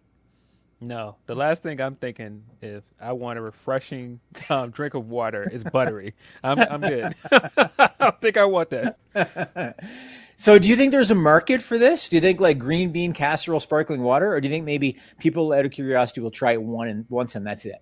No. 0.80 1.16
The 1.26 1.36
last 1.36 1.64
thing 1.64 1.82
I'm 1.82 1.96
thinking 1.96 2.44
if 2.62 2.84
I 3.02 3.14
want 3.14 3.40
a 3.40 3.42
refreshing 3.42 4.20
um, 4.50 4.70
drink 4.72 4.94
of 4.94 5.10
water 5.10 5.50
is 5.52 5.64
buttery. 5.64 6.14
I'm 6.44 6.60
I'm 6.60 6.82
good. 6.82 7.16
I 7.32 7.90
don't 8.00 8.22
think 8.22 8.38
I 8.38 8.46
want 8.46 8.70
that. 8.70 8.98
so, 10.36 10.60
do 10.60 10.70
you 10.70 10.76
think 10.76 10.92
there's 10.92 11.12
a 11.12 11.16
market 11.16 11.62
for 11.62 11.78
this? 11.78 12.10
Do 12.10 12.18
you 12.18 12.22
think 12.22 12.40
like 12.40 12.60
green 12.60 12.92
bean 12.92 13.14
casserole 13.14 13.60
sparkling 13.60 14.02
water, 14.02 14.32
or 14.34 14.40
do 14.40 14.48
you 14.48 14.54
think 14.54 14.66
maybe 14.66 14.98
people 15.20 15.52
out 15.52 15.66
of 15.66 15.72
curiosity 15.72 16.22
will 16.22 16.32
try 16.32 16.54
it 16.54 16.62
one 16.62 16.88
and 16.88 17.06
once 17.10 17.36
and 17.36 17.46
that's 17.46 17.66
it? 17.66 17.82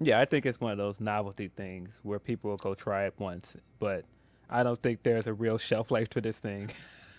Yeah, 0.00 0.20
I 0.20 0.24
think 0.24 0.46
it's 0.46 0.60
one 0.60 0.72
of 0.72 0.78
those 0.78 0.98
novelty 0.98 1.48
things 1.48 1.90
where 2.02 2.18
people 2.18 2.50
will 2.50 2.56
go 2.56 2.74
try 2.74 3.04
it 3.04 3.14
once, 3.18 3.56
but 3.80 4.04
I 4.48 4.62
don't 4.62 4.80
think 4.80 5.02
there's 5.02 5.26
a 5.26 5.34
real 5.34 5.58
shelf 5.58 5.90
life 5.90 6.08
to 6.10 6.20
this 6.20 6.36
thing. 6.36 6.70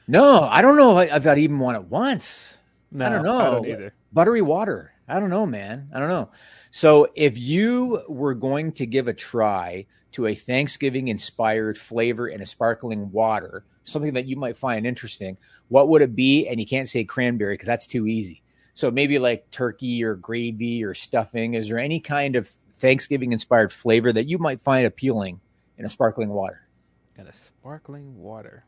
No, 0.08 0.48
I 0.50 0.62
don't 0.64 0.78
know 0.78 0.98
if, 1.00 1.28
I'd 1.28 1.38
even 1.38 1.60
want 1.60 1.78
it 1.78 1.84
once. 1.84 2.58
No, 2.92 3.06
I 3.06 3.10
don't 3.10 3.24
know. 3.24 3.40
I 3.40 3.46
don't 3.46 3.68
either. 3.68 3.94
Buttery 4.12 4.42
water. 4.42 4.92
I 5.12 5.20
don't 5.20 5.30
know, 5.30 5.46
man. 5.46 5.90
I 5.94 6.00
don't 6.00 6.08
know. 6.08 6.30
So, 6.72 7.10
if 7.16 7.38
you 7.38 8.02
were 8.08 8.34
going 8.34 8.72
to 8.74 8.86
give 8.86 9.10
a 9.10 9.14
try 9.14 9.86
to 10.14 10.28
a 10.28 10.36
Thanksgiving 10.36 11.10
inspired 11.10 11.78
flavor 11.78 12.30
in 12.30 12.42
a 12.42 12.46
sparkling 12.46 13.12
water, 13.12 13.66
something 13.84 14.14
that 14.14 14.26
you 14.26 14.38
might 14.38 14.56
find 14.56 14.88
interesting, 14.88 15.38
what 15.68 15.90
would 15.90 16.02
it 16.02 16.16
be? 16.16 16.48
And 16.48 16.62
you 16.62 16.66
can't 16.66 16.88
say 16.88 17.04
cranberry 17.04 17.56
because 17.56 17.68
that's 17.68 17.88
too 17.88 18.08
easy. 18.08 18.42
So, 18.74 18.90
maybe 18.90 19.20
like 19.20 19.52
turkey 19.52 20.02
or 20.02 20.16
gravy 20.16 20.82
or 20.82 20.94
stuffing. 20.94 21.56
Is 21.56 21.68
there 21.68 21.78
any 21.80 22.00
kind 22.00 22.38
of 22.38 22.48
Thanksgiving 22.48 23.34
inspired 23.34 23.74
flavor 23.74 24.14
that 24.14 24.30
you 24.30 24.38
might 24.38 24.62
find 24.62 24.88
appealing 24.88 25.42
in 25.78 25.86
a 25.86 25.90
sparkling 25.90 26.30
water? 26.30 26.70
And 27.18 27.28
a 27.28 27.34
sparkling 27.36 28.18
water. 28.18 28.64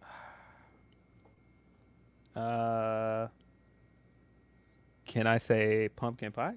Uh, 2.36 3.28
can 5.14 5.28
I 5.28 5.38
say 5.38 5.88
pumpkin 5.94 6.32
pie? 6.32 6.54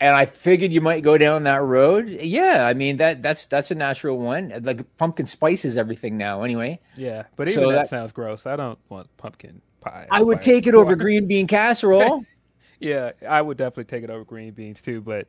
and 0.00 0.14
I 0.14 0.26
figured 0.26 0.70
you 0.72 0.80
might 0.82 1.02
go 1.02 1.16
down 1.16 1.44
that 1.44 1.62
road. 1.62 2.08
Yeah, 2.08 2.66
I 2.66 2.74
mean 2.74 2.98
that 2.98 3.22
that's 3.22 3.46
that's 3.46 3.70
a 3.70 3.74
natural 3.74 4.18
one. 4.18 4.52
Like 4.62 4.84
pumpkin 4.98 5.24
spice 5.24 5.64
is 5.64 5.78
everything 5.78 6.18
now. 6.18 6.42
Anyway, 6.42 6.80
Yeah, 6.96 7.22
but 7.36 7.48
even 7.48 7.62
So 7.62 7.70
that, 7.70 7.74
that- 7.74 7.88
sounds 7.88 8.12
gross. 8.12 8.44
I 8.44 8.56
don't 8.56 8.78
want 8.90 9.08
pumpkin 9.16 9.62
pie. 9.80 10.06
I 10.10 10.20
would 10.22 10.42
take 10.42 10.66
it 10.66 10.74
over 10.74 10.94
green 11.04 11.26
bean 11.26 11.46
casserole. 11.46 12.24
Yeah, 12.80 13.12
I 13.26 13.40
would 13.40 13.56
definitely 13.56 13.84
take 13.84 14.04
it 14.04 14.10
over 14.10 14.24
green 14.24 14.52
beans 14.52 14.82
too. 14.82 15.00
But 15.00 15.28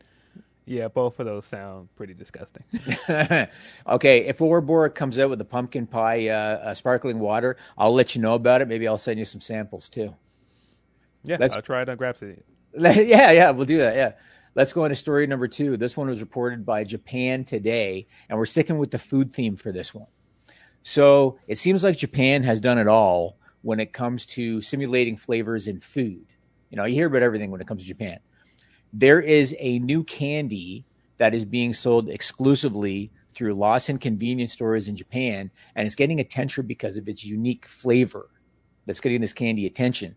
yeah, 0.66 0.90
both 0.90 1.20
of 1.22 1.26
those 1.28 1.46
sound 1.46 1.88
pretty 1.96 2.14
disgusting. 2.16 2.64
okay, 3.88 4.26
if 4.26 4.42
Aura 4.42 4.62
Bora 4.62 4.90
comes 4.90 5.18
out 5.20 5.30
with 5.30 5.40
a 5.40 5.46
pumpkin 5.46 5.88
pie 5.88 6.28
uh, 6.28 6.34
uh, 6.34 6.74
sparkling 6.74 7.20
water, 7.20 7.56
I'll 7.78 7.94
let 7.94 8.14
you 8.14 8.22
know 8.22 8.34
about 8.34 8.62
it. 8.62 8.68
Maybe 8.68 8.88
I'll 8.90 8.98
send 8.98 9.20
you 9.20 9.26
some 9.26 9.40
samples 9.40 9.88
too. 9.88 10.14
Yeah, 11.26 11.38
Let's- 11.40 11.56
I'll 11.56 11.62
try 11.62 11.82
it 11.82 11.90
on 11.90 11.98
Grapsody. 11.98 12.42
yeah, 12.78 13.32
yeah, 13.32 13.52
we'll 13.52 13.66
do 13.66 13.78
that. 13.78 13.96
Yeah. 13.96 14.14
Let's 14.56 14.72
go 14.74 14.86
into 14.86 14.96
story 14.96 15.28
number 15.28 15.48
two. 15.48 15.76
This 15.76 15.98
one 15.98 16.08
was 16.08 16.22
reported 16.22 16.66
by 16.66 16.84
Japan 16.86 17.44
Today, 17.44 18.08
and 18.30 18.38
we're 18.38 18.46
sticking 18.46 18.78
with 18.78 18.92
the 18.92 19.00
food 19.00 19.34
theme 19.34 19.58
for 19.58 19.72
this 19.72 19.94
one. 19.94 20.08
So 20.82 21.40
it 21.48 21.58
seems 21.58 21.84
like 21.84 21.98
Japan 21.98 22.44
has 22.44 22.60
done 22.62 22.78
it 22.78 22.88
all 22.88 23.38
when 23.64 23.80
it 23.80 23.92
comes 23.92 24.26
to 24.28 24.62
simulating 24.62 25.18
flavors 25.18 25.68
in 25.68 25.80
food. 25.80 26.26
You 26.70 26.78
know, 26.78 26.86
you 26.86 26.94
hear 26.96 27.08
about 27.08 27.22
everything 27.22 27.52
when 27.52 27.60
it 27.60 27.68
comes 27.68 27.82
to 27.82 27.88
Japan. 27.88 28.20
There 28.94 29.20
is 29.20 29.56
a 29.60 29.80
new 29.80 30.04
candy 30.04 30.86
that 31.18 31.34
is 31.34 31.44
being 31.44 31.74
sold 31.74 32.10
exclusively 32.10 33.12
through 33.34 33.56
Lawson 33.56 33.98
convenience 33.98 34.54
stores 34.54 34.88
in 34.88 34.96
Japan, 34.96 35.52
and 35.76 35.86
it's 35.86 35.96
getting 35.96 36.20
attention 36.20 36.66
because 36.66 36.96
of 36.98 37.08
its 37.10 37.26
unique 37.26 37.66
flavor 37.68 38.30
that's 38.86 39.02
getting 39.02 39.22
this 39.22 39.34
candy 39.34 39.66
attention. 39.66 40.16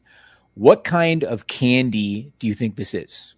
What 0.59 0.83
kind 0.83 1.23
of 1.23 1.47
candy 1.47 2.33
do 2.41 2.49
you 2.49 2.55
think 2.55 2.75
this 2.75 2.93
is? 2.93 3.37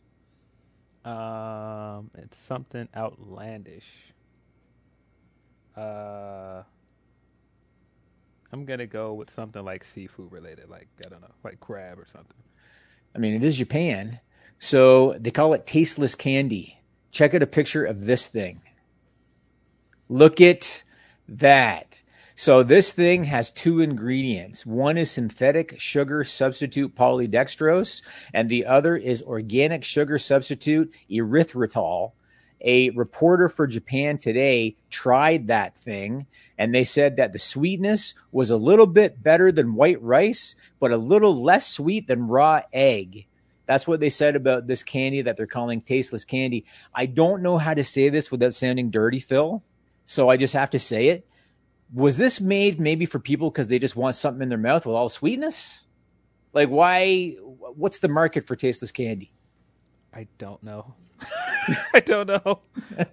Um, 1.04 2.10
it's 2.14 2.38
something 2.38 2.88
outlandish. 2.96 3.84
Uh, 5.76 6.62
I'm 8.50 8.64
gonna 8.64 8.86
go 8.86 9.12
with 9.12 9.28
something 9.28 9.62
like 9.62 9.84
seafood 9.84 10.32
related, 10.32 10.70
like 10.70 10.88
I 11.04 11.10
don't 11.10 11.20
know, 11.20 11.34
like 11.44 11.60
crab 11.60 11.98
or 11.98 12.06
something. 12.10 12.42
I 13.14 13.18
mean, 13.18 13.34
it 13.34 13.44
is 13.44 13.58
Japan. 13.58 14.18
So 14.58 15.14
they 15.20 15.30
call 15.30 15.52
it 15.52 15.66
tasteless 15.66 16.14
candy. 16.14 16.80
Check 17.10 17.34
out 17.34 17.42
a 17.42 17.46
picture 17.46 17.84
of 17.84 18.06
this 18.06 18.28
thing. 18.28 18.62
Look 20.08 20.40
at 20.40 20.84
that. 21.28 22.00
So 22.40 22.62
this 22.62 22.90
thing 22.90 23.24
has 23.24 23.50
two 23.50 23.80
ingredients. 23.80 24.64
One 24.64 24.96
is 24.96 25.10
synthetic 25.10 25.78
sugar 25.78 26.24
substitute 26.24 26.94
polydextrose, 26.96 28.00
and 28.32 28.48
the 28.48 28.64
other 28.64 28.96
is 28.96 29.20
organic 29.20 29.84
sugar 29.84 30.16
substitute 30.16 30.90
erythritol. 31.10 32.12
A 32.62 32.88
reporter 32.92 33.50
for 33.50 33.66
Japan 33.66 34.16
Today 34.16 34.74
tried 34.88 35.48
that 35.48 35.76
thing, 35.76 36.26
and 36.56 36.74
they 36.74 36.82
said 36.82 37.16
that 37.16 37.34
the 37.34 37.38
sweetness 37.38 38.14
was 38.32 38.50
a 38.50 38.56
little 38.56 38.86
bit 38.86 39.22
better 39.22 39.52
than 39.52 39.74
white 39.74 40.00
rice, 40.00 40.56
but 40.78 40.92
a 40.92 40.96
little 40.96 41.42
less 41.42 41.68
sweet 41.68 42.06
than 42.06 42.26
raw 42.26 42.62
egg. 42.72 43.26
That's 43.66 43.86
what 43.86 44.00
they 44.00 44.08
said 44.08 44.34
about 44.34 44.66
this 44.66 44.82
candy 44.82 45.20
that 45.20 45.36
they're 45.36 45.46
calling 45.46 45.82
tasteless 45.82 46.24
candy. 46.24 46.64
I 46.94 47.04
don't 47.04 47.42
know 47.42 47.58
how 47.58 47.74
to 47.74 47.84
say 47.84 48.08
this 48.08 48.30
without 48.30 48.54
sounding 48.54 48.90
dirty, 48.90 49.20
Phil. 49.20 49.62
So 50.06 50.30
I 50.30 50.38
just 50.38 50.54
have 50.54 50.70
to 50.70 50.78
say 50.78 51.08
it. 51.08 51.26
Was 51.92 52.16
this 52.16 52.40
made 52.40 52.78
maybe 52.78 53.06
for 53.06 53.18
people 53.18 53.50
because 53.50 53.68
they 53.68 53.78
just 53.78 53.96
want 53.96 54.16
something 54.16 54.42
in 54.42 54.48
their 54.48 54.58
mouth 54.58 54.86
with 54.86 54.94
all 54.94 55.04
the 55.04 55.10
sweetness? 55.10 55.84
Like, 56.52 56.68
why? 56.68 57.36
What's 57.74 57.98
the 57.98 58.08
market 58.08 58.46
for 58.46 58.56
tasteless 58.56 58.92
candy? 58.92 59.32
I 60.12 60.26
don't 60.38 60.62
know. 60.62 60.94
I 61.94 62.00
don't 62.00 62.26
know. 62.26 62.60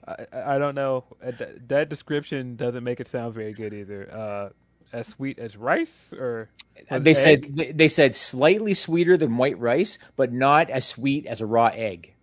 I, 0.08 0.56
I, 0.56 0.58
don't 0.58 0.76
know. 0.76 1.04
Uh, 1.24 1.32
that 1.68 1.90
description 1.90 2.56
doesn't 2.56 2.84
make 2.84 3.00
it 3.00 3.08
sound 3.08 3.34
very 3.34 3.54
good 3.54 3.74
either. 3.74 4.12
Uh, 4.12 4.50
as 4.94 5.08
sweet 5.08 5.38
as 5.38 5.58
rice, 5.58 6.14
or 6.14 6.50
they 6.90 7.14
said 7.14 7.56
they 7.76 7.88
said 7.88 8.16
slightly 8.16 8.74
sweeter 8.74 9.18
than 9.18 9.38
white 9.38 9.60
rice, 9.60 10.00
but 10.16 10.32
not 10.32 10.70
as 10.70 10.86
sweet 10.86 11.26
as 11.26 11.42
a 11.42 11.46
raw 11.46 11.68
egg. 11.68 12.14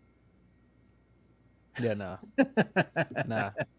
Yeah, 1.80 1.94
no, 1.94 2.18
nah. 3.26 3.50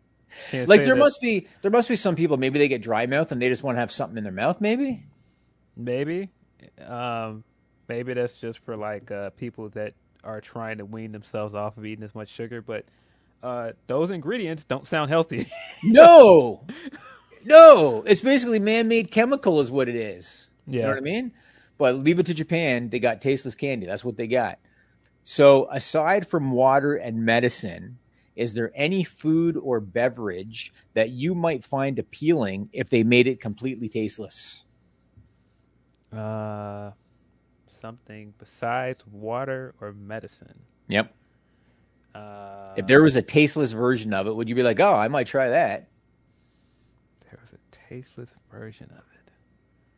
like 0.54 0.84
there 0.84 0.96
that. 0.96 0.98
must 0.98 1.22
be 1.22 1.48
there 1.62 1.72
must 1.72 1.90
be 1.90 1.96
some 1.96 2.16
people 2.16 2.38
maybe 2.38 2.60
they 2.60 2.68
get 2.68 2.82
dry 2.82 3.06
mouth 3.06 3.32
and 3.32 3.42
they 3.42 3.50
just 3.50 3.64
want 3.64 3.76
to 3.76 3.80
have 3.80 3.92
something 3.92 4.18
in 4.18 4.24
their 4.24 4.34
mouth. 4.34 4.62
Maybe, 4.62 5.04
maybe, 5.76 6.30
um, 6.86 7.44
maybe 7.88 8.14
that's 8.14 8.38
just 8.38 8.60
for 8.60 8.76
like 8.76 9.12
uh, 9.12 9.32
people 9.32 9.70
that 9.70 9.94
are 10.24 10.42
trying 10.42 10.80
to 10.80 10.86
wean 10.86 11.12
themselves 11.12 11.54
off 11.54 11.78
of 11.78 11.86
eating 11.86 12.04
as 12.04 12.16
much 12.16 12.30
sugar, 12.30 12.62
but 12.62 12.86
uh, 13.44 13.72
those 13.88 14.10
ingredients 14.10 14.64
don't 14.64 14.88
sound 14.88 15.10
healthy. 15.10 15.48
no, 15.84 16.66
no, 17.44 18.04
it's 18.06 18.22
basically 18.22 18.60
man-made 18.60 19.12
chemical, 19.12 19.60
is 19.60 19.72
what 19.72 19.88
it 19.88 19.96
is. 19.96 20.50
Yeah. 20.68 20.74
You 20.74 20.82
know 20.82 20.88
what 20.90 20.98
I 20.98 21.02
mean? 21.02 21.32
But 21.78 21.96
leave 21.96 22.20
it 22.20 22.26
to 22.28 22.34
Japan; 22.34 22.90
they 22.90 23.00
got 23.00 23.22
tasteless 23.22 23.56
candy. 23.56 23.86
That's 23.86 24.04
what 24.04 24.18
they 24.18 24.28
got. 24.28 24.60
So, 25.24 25.68
aside 25.72 26.28
from 26.28 26.52
water 26.52 26.96
and 26.96 27.26
medicine, 27.26 27.98
is 28.36 28.54
there 28.54 28.72
any 28.76 29.04
food 29.04 29.58
or 29.58 29.80
beverage 29.80 30.74
that 30.94 31.12
you 31.12 31.34
might 31.36 31.64
find 31.64 32.00
appealing 32.00 32.70
if 32.74 32.90
they 32.90 33.04
made 33.04 33.28
it 33.28 33.40
completely 33.40 33.88
tasteless? 33.88 34.66
Uh, 36.12 36.92
something 37.82 38.34
besides 38.38 39.06
water 39.08 39.74
or 39.82 39.94
medicine. 39.94 40.60
Yep. 40.88 41.14
Uh, 42.14 42.74
if 42.78 42.88
there 42.88 43.02
was 43.02 43.16
a 43.16 43.22
tasteless 43.22 43.74
version 43.74 44.14
of 44.14 44.28
it, 44.28 44.36
would 44.36 44.48
you 44.48 44.56
be 44.56 44.64
like, 44.64 44.80
"Oh, 44.80 44.94
I 44.94 45.08
might 45.08 45.28
try 45.28 45.50
that"? 45.50 45.90
There 47.30 47.40
was 47.42 47.54
a 47.54 47.60
tasteless 47.90 48.34
version 48.50 48.90
of 48.92 49.04
it. 49.14 49.32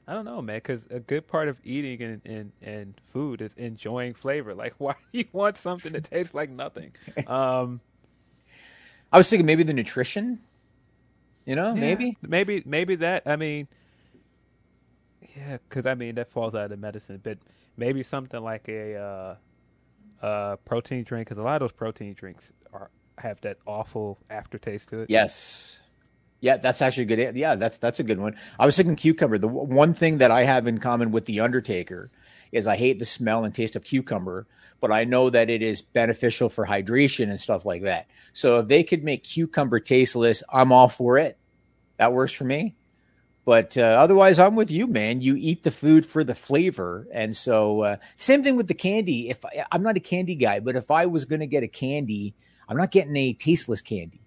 I 0.08 0.13
don't 0.13 0.26
know, 0.26 0.41
man. 0.41 0.58
Because 0.58 0.88
a 0.89 1.00
good 1.00 1.28
part 1.28 1.50
of 1.50 1.60
eating 1.63 2.02
and, 2.02 2.21
and, 2.26 2.52
and 2.62 2.93
food 3.04 3.41
is 3.41 3.54
enjoying 3.58 4.13
flavor. 4.13 4.56
Like, 4.56 4.73
why 4.78 4.95
do 5.12 5.19
you 5.19 5.26
want 5.34 5.58
something 5.58 5.91
that 5.91 6.06
tastes 6.06 6.34
like 6.34 6.50
nothing? 6.50 6.95
Um, 7.28 7.82
I 9.11 9.17
was 9.17 9.29
thinking 9.29 9.45
maybe 9.45 9.63
the 9.63 9.73
nutrition. 9.73 10.39
You 11.45 11.55
know, 11.55 11.73
yeah, 11.73 11.79
maybe, 11.79 12.17
maybe, 12.21 12.63
maybe 12.65 12.95
that. 12.97 13.23
I 13.25 13.37
mean, 13.37 13.69
yeah, 15.35 15.57
because 15.69 15.85
I 15.85 15.95
mean 15.95 16.15
that 16.15 16.29
falls 16.29 16.55
out 16.55 16.71
of 16.71 16.79
medicine, 16.79 17.21
but 17.23 17.37
maybe 17.77 18.03
something 18.03 18.41
like 18.41 18.67
a 18.67 18.95
uh, 18.95 19.35
uh, 20.25 20.55
protein 20.57 21.03
drink 21.03 21.29
because 21.29 21.39
a 21.39 21.43
lot 21.43 21.55
of 21.55 21.59
those 21.61 21.71
protein 21.71 22.13
drinks 22.13 22.51
are 22.73 22.89
have 23.17 23.39
that 23.41 23.57
awful 23.65 24.17
aftertaste 24.29 24.89
to 24.89 24.99
it. 24.99 25.09
Yes. 25.09 25.79
Yeah, 26.39 26.58
that's 26.58 26.82
actually 26.82 27.04
a 27.04 27.15
good. 27.15 27.36
Yeah, 27.36 27.56
that's 27.56 27.80
that's 27.80 28.00
a 28.00 28.04
good 28.04 28.19
one. 28.19 28.36
I 28.60 28.65
was 28.65 28.78
thinking 28.78 28.95
cucumber. 28.95 29.38
The 29.38 29.47
one 29.47 29.93
thing 29.93 30.19
that 30.19 30.30
I 30.30 30.43
have 30.43 30.67
in 30.67 30.78
common 30.78 31.12
with 31.12 31.26
the 31.26 31.39
Undertaker 31.39 32.12
is 32.52 32.67
I 32.67 32.76
hate 32.76 33.00
the 33.00 33.06
smell 33.06 33.43
and 33.43 33.54
taste 33.54 33.76
of 33.76 33.84
cucumber, 33.84 34.47
but 34.80 34.91
I 34.91 35.04
know 35.04 35.30
that 35.30 35.50
it 35.50 35.62
is 35.62 35.82
beneficial 35.82 36.50
for 36.50 36.65
hydration 36.65 37.30
and 37.30 37.39
stuff 37.39 37.65
like 37.65 37.82
that. 37.84 38.08
So 38.34 38.60
if 38.60 38.67
they 38.67 38.84
could 38.84 39.04
make 39.04 39.23
cucumber 39.23 39.80
tasteless, 39.80 40.43
I'm 40.52 40.71
all 40.71 40.88
for 40.88 41.17
it. 41.17 41.38
That 41.97 42.13
works 42.13 42.32
for 42.32 42.43
me. 42.43 42.76
But 43.43 43.78
uh, 43.78 43.82
otherwise, 43.82 44.39
I'm 44.39 44.56
with 44.56 44.69
you, 44.69 44.88
man. 44.88 45.21
You 45.21 45.36
eat 45.38 45.63
the 45.63 45.71
food 45.71 46.06
for 46.06 46.23
the 46.23 46.36
flavor, 46.36 47.08
and 47.13 47.36
so 47.36 47.82
uh, 47.82 47.95
same 48.17 48.43
thing 48.43 48.58
with 48.58 48.67
the 48.67 48.73
candy. 48.73 49.30
If 49.30 49.43
I, 49.45 49.65
I'm 49.71 49.84
not 49.84 49.95
a 49.95 50.02
candy 50.02 50.36
guy, 50.36 50.60
but 50.60 50.76
if 50.76 50.91
I 50.91 51.06
was 51.06 51.26
going 51.26 51.39
to 51.39 51.47
get 51.47 51.63
a 51.63 51.67
candy, 51.67 52.36
I'm 52.67 52.78
not 52.78 52.91
getting 52.91 53.15
a 53.15 53.34
tasteless 53.34 53.82
candy. 53.82 54.26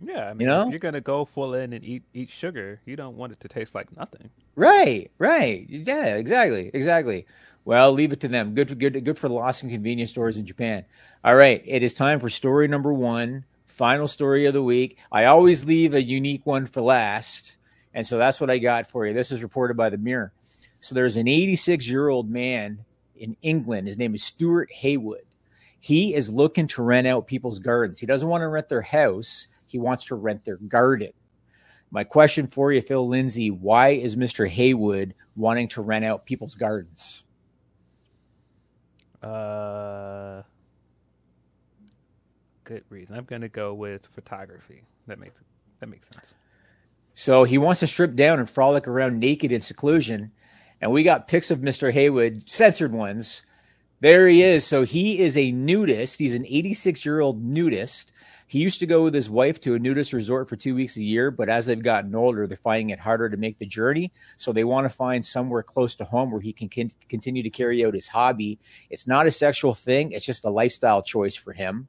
Yeah, 0.00 0.28
I 0.28 0.32
mean, 0.32 0.40
you 0.42 0.46
know? 0.46 0.68
you're 0.68 0.78
gonna 0.78 1.00
go 1.00 1.24
full 1.24 1.54
in 1.54 1.72
and 1.72 1.84
eat 1.84 2.02
eat 2.14 2.30
sugar, 2.30 2.80
you 2.86 2.96
don't 2.96 3.16
want 3.16 3.32
it 3.32 3.40
to 3.40 3.48
taste 3.48 3.74
like 3.74 3.94
nothing. 3.96 4.30
Right, 4.54 5.10
right. 5.18 5.66
Yeah, 5.68 6.16
exactly, 6.16 6.70
exactly. 6.72 7.26
Well, 7.64 7.92
leave 7.92 8.12
it 8.12 8.20
to 8.20 8.28
them. 8.28 8.54
Good, 8.54 8.70
for, 8.70 8.74
good, 8.76 9.04
good 9.04 9.18
for 9.18 9.28
the 9.28 9.34
Lawson 9.34 9.68
convenience 9.68 10.10
stores 10.10 10.38
in 10.38 10.46
Japan. 10.46 10.84
All 11.22 11.36
right, 11.36 11.62
it 11.66 11.82
is 11.82 11.92
time 11.92 12.18
for 12.18 12.30
story 12.30 12.66
number 12.66 12.92
one, 12.92 13.44
final 13.66 14.08
story 14.08 14.46
of 14.46 14.54
the 14.54 14.62
week. 14.62 14.98
I 15.12 15.26
always 15.26 15.64
leave 15.64 15.94
a 15.94 16.02
unique 16.02 16.46
one 16.46 16.66
for 16.66 16.80
last. 16.80 17.56
And 17.92 18.06
so 18.06 18.16
that's 18.16 18.40
what 18.40 18.50
I 18.50 18.58
got 18.58 18.86
for 18.86 19.06
you. 19.06 19.12
This 19.12 19.32
is 19.32 19.42
reported 19.42 19.76
by 19.76 19.90
the 19.90 19.98
Mirror. 19.98 20.32
So 20.80 20.94
there's 20.94 21.16
an 21.16 21.28
86 21.28 21.88
year 21.88 22.08
old 22.08 22.30
man 22.30 22.84
in 23.16 23.36
England. 23.42 23.86
His 23.86 23.98
name 23.98 24.14
is 24.14 24.22
Stuart 24.22 24.70
Haywood. 24.72 25.24
He 25.80 26.14
is 26.14 26.30
looking 26.30 26.66
to 26.68 26.82
rent 26.82 27.06
out 27.06 27.26
people's 27.26 27.58
gardens. 27.58 27.98
He 28.00 28.06
doesn't 28.06 28.28
want 28.28 28.42
to 28.42 28.48
rent 28.48 28.68
their 28.68 28.82
house, 28.82 29.46
he 29.68 29.78
wants 29.78 30.06
to 30.06 30.14
rent 30.14 30.44
their 30.44 30.56
garden. 30.56 31.12
My 31.90 32.04
question 32.04 32.46
for 32.46 32.72
you, 32.72 32.82
Phil 32.82 33.06
Lindsey 33.06 33.50
why 33.50 33.90
is 33.90 34.16
Mr. 34.16 34.48
Haywood 34.48 35.14
wanting 35.36 35.68
to 35.68 35.82
rent 35.82 36.04
out 36.04 36.26
people's 36.26 36.54
gardens? 36.54 37.24
Uh, 39.22 40.42
good 42.64 42.84
reason. 42.90 43.16
I'm 43.16 43.24
going 43.24 43.42
to 43.42 43.48
go 43.48 43.74
with 43.74 44.06
photography. 44.06 44.82
That 45.06 45.18
makes 45.18 45.40
that 45.80 45.88
makes 45.88 46.08
sense. 46.08 46.26
So 47.14 47.44
he 47.44 47.58
wants 47.58 47.80
to 47.80 47.86
strip 47.86 48.14
down 48.14 48.38
and 48.38 48.48
frolic 48.48 48.86
around 48.86 49.18
naked 49.18 49.50
in 49.50 49.60
seclusion. 49.60 50.30
And 50.80 50.92
we 50.92 51.02
got 51.02 51.26
pics 51.26 51.50
of 51.50 51.58
Mr. 51.58 51.92
Haywood, 51.92 52.44
censored 52.46 52.92
ones. 52.92 53.42
There 54.00 54.28
he 54.28 54.42
is. 54.42 54.64
So 54.64 54.84
he 54.84 55.18
is 55.18 55.36
a 55.36 55.50
nudist. 55.50 56.20
He's 56.20 56.34
an 56.34 56.46
86 56.46 57.04
year 57.04 57.20
old 57.20 57.42
nudist. 57.42 58.12
He 58.48 58.60
used 58.60 58.80
to 58.80 58.86
go 58.86 59.04
with 59.04 59.12
his 59.12 59.28
wife 59.28 59.60
to 59.60 59.74
a 59.74 59.78
nudist 59.78 60.14
resort 60.14 60.48
for 60.48 60.56
two 60.56 60.74
weeks 60.74 60.96
a 60.96 61.02
year, 61.02 61.30
but 61.30 61.50
as 61.50 61.66
they've 61.66 61.82
gotten 61.82 62.14
older, 62.14 62.46
they're 62.46 62.56
finding 62.56 62.90
it 62.90 62.98
harder 62.98 63.28
to 63.28 63.36
make 63.36 63.58
the 63.58 63.66
journey. 63.66 64.10
So 64.38 64.52
they 64.52 64.64
want 64.64 64.86
to 64.86 64.88
find 64.88 65.22
somewhere 65.22 65.62
close 65.62 65.94
to 65.96 66.04
home 66.04 66.30
where 66.30 66.40
he 66.40 66.54
can 66.54 66.70
con- 66.70 66.90
continue 67.10 67.42
to 67.42 67.50
carry 67.50 67.84
out 67.84 67.92
his 67.92 68.08
hobby. 68.08 68.58
It's 68.88 69.06
not 69.06 69.26
a 69.26 69.30
sexual 69.30 69.74
thing, 69.74 70.12
it's 70.12 70.24
just 70.24 70.46
a 70.46 70.50
lifestyle 70.50 71.02
choice 71.02 71.34
for 71.34 71.52
him. 71.52 71.88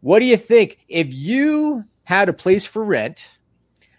What 0.00 0.20
do 0.20 0.24
you 0.24 0.38
think? 0.38 0.78
If 0.88 1.12
you 1.12 1.84
had 2.04 2.30
a 2.30 2.32
place 2.32 2.64
for 2.64 2.82
rent, 2.82 3.38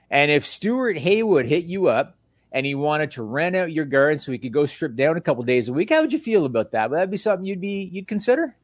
and 0.10 0.32
if 0.32 0.47
Stuart 0.47 0.97
Haywood 0.97 1.45
hit 1.45 1.65
you 1.65 1.88
up 1.88 2.17
and 2.51 2.65
he 2.65 2.73
wanted 2.73 3.12
to 3.12 3.21
rent 3.21 3.55
out 3.55 3.71
your 3.71 3.86
garden 3.86 4.17
so 4.17 4.32
he 4.32 4.39
could 4.39 4.53
go 4.53 4.65
strip 4.65 4.95
down 4.95 5.17
a 5.17 5.21
couple 5.21 5.43
days 5.43 5.69
a 5.69 5.73
week, 5.73 5.91
how 5.91 6.01
would 6.01 6.13
you 6.13 6.17
feel 6.17 6.45
about 6.45 6.71
that? 6.71 6.89
Would 6.89 6.97
that 6.97 7.12
be 7.12 7.17
something 7.17 7.45
you'd 7.45 7.62
be 7.62 7.84
you'd 7.93 8.08
consider? 8.08 8.55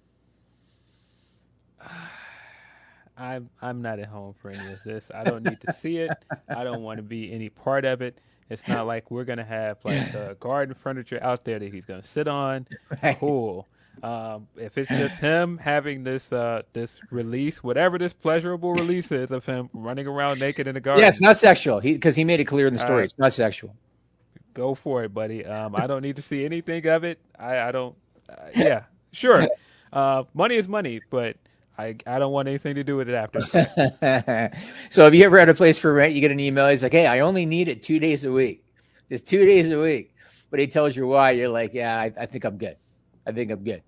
I'm 3.17 3.49
I'm 3.61 3.81
not 3.81 3.99
at 3.99 4.07
home 4.07 4.35
for 4.41 4.51
any 4.51 4.73
of 4.73 4.79
this. 4.83 5.05
I 5.13 5.23
don't 5.23 5.43
need 5.43 5.61
to 5.61 5.73
see 5.73 5.97
it. 5.97 6.11
I 6.49 6.63
don't 6.63 6.81
want 6.81 6.97
to 6.97 7.03
be 7.03 7.31
any 7.31 7.49
part 7.49 7.85
of 7.85 8.01
it. 8.01 8.17
It's 8.49 8.67
not 8.67 8.87
like 8.87 9.09
we're 9.09 9.23
gonna 9.23 9.45
have 9.45 9.77
like 9.83 10.13
uh, 10.13 10.33
garden 10.39 10.75
furniture 10.75 11.19
out 11.21 11.43
there 11.45 11.59
that 11.59 11.73
he's 11.73 11.85
gonna 11.85 12.03
sit 12.03 12.27
on. 12.27 12.67
Right. 13.01 13.17
Cool. 13.19 13.67
Um, 14.03 14.47
if 14.57 14.77
it's 14.77 14.89
just 14.89 15.19
him 15.19 15.57
having 15.57 16.03
this 16.03 16.31
uh, 16.31 16.63
this 16.73 16.99
release, 17.11 17.63
whatever 17.63 17.97
this 17.97 18.13
pleasurable 18.13 18.73
release 18.73 19.11
is 19.11 19.31
of 19.31 19.45
him 19.45 19.69
running 19.73 20.05
around 20.05 20.39
naked 20.39 20.67
in 20.67 20.73
the 20.73 20.81
garden. 20.81 21.01
Yeah, 21.01 21.09
it's 21.09 21.21
not 21.21 21.37
sexual. 21.37 21.79
He 21.79 21.93
because 21.93 22.15
he 22.15 22.23
made 22.23 22.39
it 22.39 22.45
clear 22.45 22.67
in 22.67 22.73
the 22.73 22.79
story, 22.79 23.01
uh, 23.01 23.05
it's 23.05 23.17
not 23.17 23.33
sexual. 23.33 23.73
Go 24.53 24.75
for 24.75 25.03
it, 25.03 25.13
buddy. 25.13 25.45
Um, 25.45 25.75
I 25.75 25.87
don't 25.87 26.01
need 26.01 26.17
to 26.17 26.21
see 26.21 26.45
anything 26.45 26.85
of 26.87 27.03
it. 27.03 27.19
I, 27.39 27.59
I 27.59 27.71
don't. 27.71 27.95
Uh, 28.29 28.33
yeah, 28.55 28.83
sure. 29.11 29.47
Uh, 29.93 30.25
money 30.33 30.55
is 30.55 30.67
money, 30.67 30.99
but 31.09 31.37
I 31.77 31.95
I 32.07 32.19
don't 32.19 32.31
want 32.31 32.47
anything 32.47 32.75
to 32.75 32.83
do 32.83 32.95
with 32.97 33.09
it 33.09 33.15
after. 33.15 33.39
so, 34.89 35.03
have 35.03 35.15
you 35.15 35.25
ever 35.25 35.37
had 35.39 35.49
a 35.49 35.53
place 35.53 35.77
for 35.77 35.93
rent? 35.93 36.13
You 36.13 36.21
get 36.21 36.31
an 36.31 36.39
email. 36.39 36.67
He's 36.69 36.83
like, 36.83 36.91
"Hey, 36.93 37.07
I 37.07 37.19
only 37.21 37.45
need 37.45 37.67
it 37.67 37.83
two 37.83 37.99
days 37.99 38.25
a 38.25 38.31
week, 38.31 38.63
just 39.09 39.27
two 39.27 39.45
days 39.45 39.71
a 39.71 39.79
week." 39.79 40.13
But 40.49 40.59
he 40.59 40.67
tells 40.67 40.95
you 40.95 41.07
why. 41.07 41.31
You're 41.31 41.49
like, 41.49 41.73
"Yeah, 41.73 41.99
I, 41.99 42.11
I 42.17 42.25
think 42.25 42.45
I'm 42.45 42.57
good." 42.57 42.77
I 43.27 43.31
think 43.31 43.51
I'm 43.51 43.63
good. 43.63 43.81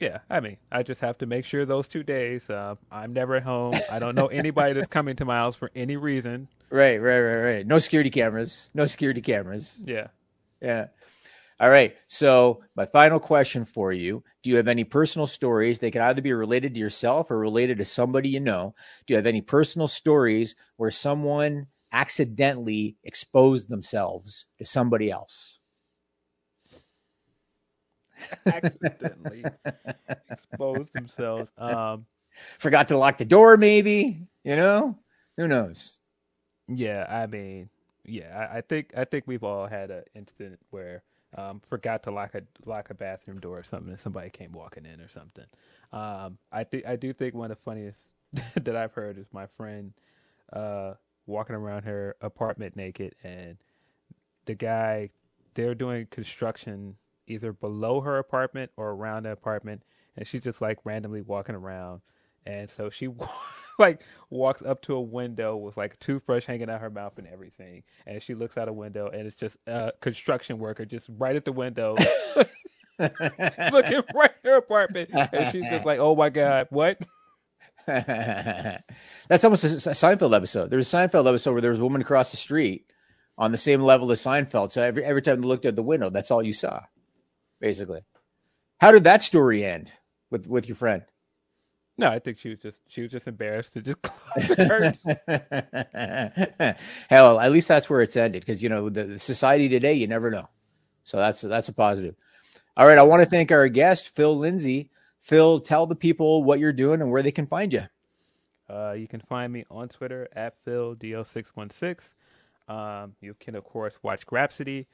Yeah, 0.00 0.20
I 0.30 0.40
mean, 0.40 0.56
I 0.72 0.82
just 0.82 1.02
have 1.02 1.18
to 1.18 1.26
make 1.26 1.44
sure 1.44 1.66
those 1.66 1.86
two 1.86 2.02
days 2.02 2.48
uh, 2.48 2.74
I'm 2.90 3.12
never 3.12 3.36
at 3.36 3.42
home. 3.42 3.74
I 3.90 3.98
don't 3.98 4.14
know 4.14 4.28
anybody 4.28 4.72
that's 4.72 4.86
coming 4.86 5.14
to 5.16 5.26
my 5.26 5.36
house 5.36 5.56
for 5.56 5.70
any 5.74 5.96
reason. 5.96 6.48
Right, 6.72 6.98
right, 6.98 7.18
right, 7.18 7.42
right. 7.42 7.66
No 7.66 7.80
security 7.80 8.10
cameras. 8.10 8.70
No 8.74 8.86
security 8.86 9.20
cameras. 9.20 9.82
Yeah. 9.84 10.06
Yeah. 10.62 10.86
All 11.60 11.68
right. 11.68 11.94
So, 12.06 12.62
my 12.74 12.86
final 12.86 13.20
question 13.20 13.64
for 13.66 13.92
you 13.92 14.24
Do 14.42 14.50
you 14.50 14.56
have 14.56 14.68
any 14.68 14.82
personal 14.84 15.26
stories? 15.26 15.78
They 15.78 15.90
can 15.90 16.02
either 16.02 16.22
be 16.22 16.32
related 16.32 16.74
to 16.74 16.80
yourself 16.80 17.30
or 17.30 17.38
related 17.38 17.78
to 17.78 17.84
somebody 17.84 18.30
you 18.30 18.40
know. 18.40 18.74
Do 19.06 19.12
you 19.12 19.16
have 19.16 19.26
any 19.26 19.42
personal 19.42 19.86
stories 19.86 20.54
where 20.78 20.90
someone 20.90 21.66
accidentally 21.92 22.96
exposed 23.04 23.68
themselves 23.68 24.46
to 24.58 24.64
somebody 24.64 25.10
else? 25.10 25.60
accidentally 28.46 29.44
exposed 30.30 30.92
themselves. 30.94 31.50
Um, 31.58 32.06
Forgot 32.58 32.88
to 32.88 32.96
lock 32.96 33.18
the 33.18 33.24
door, 33.24 33.56
maybe. 33.58 34.26
You 34.44 34.56
know, 34.56 34.98
who 35.36 35.46
knows? 35.46 35.98
Yeah, 36.68 37.04
I 37.08 37.26
mean, 37.26 37.68
yeah, 38.06 38.48
I, 38.50 38.58
I 38.58 38.60
think 38.62 38.92
I 38.96 39.04
think 39.04 39.24
we've 39.26 39.44
all 39.44 39.66
had 39.66 39.90
an 39.90 40.04
incident 40.14 40.58
where 40.70 41.02
um, 41.36 41.60
forgot 41.68 42.02
to 42.04 42.10
lock 42.10 42.34
a 42.34 42.42
lock 42.66 42.90
a 42.90 42.94
bathroom 42.94 43.40
door 43.40 43.58
or 43.58 43.62
something, 43.62 43.90
and 43.90 44.00
somebody 44.00 44.30
came 44.30 44.52
walking 44.52 44.84
in 44.84 45.00
or 45.00 45.08
something. 45.08 45.44
Um, 45.92 46.38
I 46.50 46.64
think 46.64 46.86
I 46.86 46.96
do 46.96 47.12
think 47.12 47.34
one 47.34 47.50
of 47.50 47.56
the 47.56 47.62
funniest 47.62 48.00
that 48.54 48.76
I've 48.76 48.92
heard 48.92 49.18
is 49.18 49.26
my 49.32 49.46
friend 49.46 49.92
uh, 50.52 50.94
walking 51.26 51.54
around 51.54 51.84
her 51.84 52.16
apartment 52.20 52.76
naked, 52.76 53.14
and 53.22 53.56
the 54.46 54.54
guy 54.54 55.10
they're 55.54 55.74
doing 55.74 56.06
construction 56.10 56.96
either 57.26 57.52
below 57.52 58.00
her 58.00 58.18
apartment 58.18 58.72
or 58.76 58.90
around 58.90 59.24
the 59.24 59.30
apartment, 59.30 59.82
and 60.16 60.26
she's 60.26 60.42
just 60.42 60.60
like 60.60 60.78
randomly 60.84 61.20
walking 61.20 61.54
around, 61.54 62.00
and 62.44 62.68
so 62.70 62.90
she. 62.90 63.08
like 63.78 64.02
walks 64.30 64.62
up 64.62 64.82
to 64.82 64.94
a 64.94 65.00
window 65.00 65.56
with 65.56 65.76
like 65.76 65.94
a 65.94 65.96
toothbrush 65.98 66.44
hanging 66.44 66.70
out 66.70 66.80
her 66.80 66.90
mouth 66.90 67.18
and 67.18 67.26
everything, 67.26 67.82
and 68.06 68.22
she 68.22 68.34
looks 68.34 68.56
out 68.56 68.68
a 68.68 68.72
window 68.72 69.08
and 69.08 69.26
it's 69.26 69.36
just 69.36 69.56
a 69.66 69.92
construction 70.00 70.58
worker 70.58 70.84
just 70.84 71.06
right 71.18 71.36
at 71.36 71.44
the 71.44 71.52
window, 71.52 71.96
looking 72.98 74.02
right 74.14 74.30
at 74.30 74.44
her 74.44 74.56
apartment, 74.56 75.10
and 75.12 75.52
she's 75.52 75.64
just 75.64 75.84
like, 75.84 75.98
"Oh 75.98 76.14
my 76.14 76.30
god, 76.30 76.66
what?" 76.70 76.98
That's 77.86 79.44
almost 79.44 79.64
a 79.64 79.68
Seinfeld 79.68 80.36
episode. 80.36 80.70
There's 80.70 80.92
a 80.92 80.96
Seinfeld 80.96 81.28
episode 81.28 81.52
where 81.52 81.60
there 81.60 81.70
was 81.70 81.80
a 81.80 81.84
woman 81.84 82.00
across 82.00 82.30
the 82.30 82.36
street 82.36 82.86
on 83.38 83.52
the 83.52 83.58
same 83.58 83.80
level 83.82 84.12
as 84.12 84.22
Seinfeld. 84.22 84.70
So 84.70 84.82
every 84.82 85.04
every 85.04 85.22
time 85.22 85.40
they 85.40 85.48
looked 85.48 85.66
at 85.66 85.76
the 85.76 85.82
window, 85.82 86.10
that's 86.10 86.30
all 86.30 86.42
you 86.42 86.52
saw, 86.52 86.82
basically. 87.60 88.02
How 88.80 88.92
did 88.92 89.04
that 89.04 89.22
story 89.22 89.64
end 89.64 89.92
with 90.30 90.46
with 90.46 90.68
your 90.68 90.76
friend? 90.76 91.02
No, 92.00 92.08
I 92.08 92.18
think 92.18 92.38
she 92.38 92.48
was 92.48 92.58
just 92.60 92.78
she 92.88 93.02
was 93.02 93.10
just 93.10 93.28
embarrassed 93.28 93.74
to 93.74 93.82
just 93.82 94.00
close 94.02 94.48
the 94.48 94.56
curtains. 94.56 95.02
Hell, 97.10 97.38
at 97.38 97.52
least 97.52 97.68
that's 97.68 97.90
where 97.90 98.00
it's 98.00 98.16
ended 98.16 98.40
because 98.40 98.62
you 98.62 98.70
know 98.70 98.88
the, 98.88 99.04
the, 99.04 99.18
society 99.18 99.68
today, 99.68 99.92
you 99.92 100.06
never 100.06 100.30
know. 100.30 100.48
So 101.04 101.18
that's 101.18 101.42
that's 101.42 101.68
a 101.68 101.74
positive. 101.74 102.14
All 102.78 102.86
right, 102.86 102.96
I 102.96 103.02
want 103.02 103.22
to 103.22 103.28
thank 103.28 103.52
our 103.52 103.68
guest 103.68 104.16
Phil 104.16 104.34
Lindsey. 104.34 104.88
Phil, 105.18 105.60
tell 105.60 105.86
the 105.86 105.94
people 105.94 106.42
what 106.42 106.58
you're 106.58 106.72
doing 106.72 107.02
and 107.02 107.10
where 107.10 107.22
they 107.22 107.32
can 107.32 107.46
find 107.46 107.70
you. 107.70 107.82
Uh, 108.70 108.92
you 108.92 109.06
can 109.06 109.20
find 109.20 109.52
me 109.52 109.64
on 109.70 109.90
Twitter 109.90 110.26
at 110.32 110.54
PhilDO616. 110.64 111.98
Um, 112.66 113.14
you 113.20 113.34
can 113.38 113.54
of 113.54 113.64
course 113.64 113.98
watch 114.02 114.24
Grapsody 114.26 114.86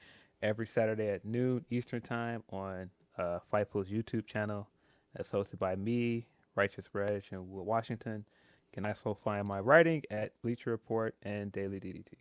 every 0.42 0.66
Saturday 0.66 1.11
at 1.11 1.25
noon 1.25 1.64
Eastern 1.71 2.01
Time 2.01 2.42
on 2.51 2.90
uh, 3.16 3.38
Fightful's 3.53 3.87
YouTube 3.90 4.27
channel. 4.27 4.66
That's 5.14 5.31
hosted 5.31 5.61
by 5.61 5.77
me, 5.77 6.27
Righteous 6.57 6.87
Reg, 6.92 7.25
and 7.31 7.51
Will 7.51 7.64
Washington. 7.64 8.25
You 8.73 8.83
can 8.83 8.87
also 8.87 9.14
find 9.14 9.47
my 9.47 9.61
writing 9.61 10.03
at 10.11 10.33
Bleacher 10.42 10.71
Report 10.71 11.14
and 11.23 11.53
Daily 11.53 11.79
DDT. 11.81 12.14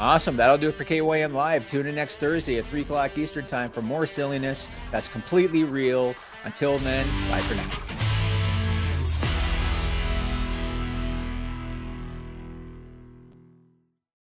Awesome. 0.00 0.36
That'll 0.36 0.58
do 0.58 0.68
it 0.68 0.74
for 0.74 0.84
KYN 0.84 1.32
Live. 1.32 1.66
Tune 1.66 1.86
in 1.86 1.94
next 1.94 2.18
Thursday 2.18 2.58
at 2.58 2.66
3 2.66 2.82
o'clock 2.82 3.16
Eastern 3.18 3.46
Time 3.46 3.70
for 3.70 3.82
more 3.82 4.06
silliness 4.06 4.68
that's 4.92 5.08
completely 5.08 5.64
real. 5.64 6.14
Until 6.44 6.78
then, 6.78 7.06
bye 7.30 7.42
for 7.42 7.54
now. 7.54 8.07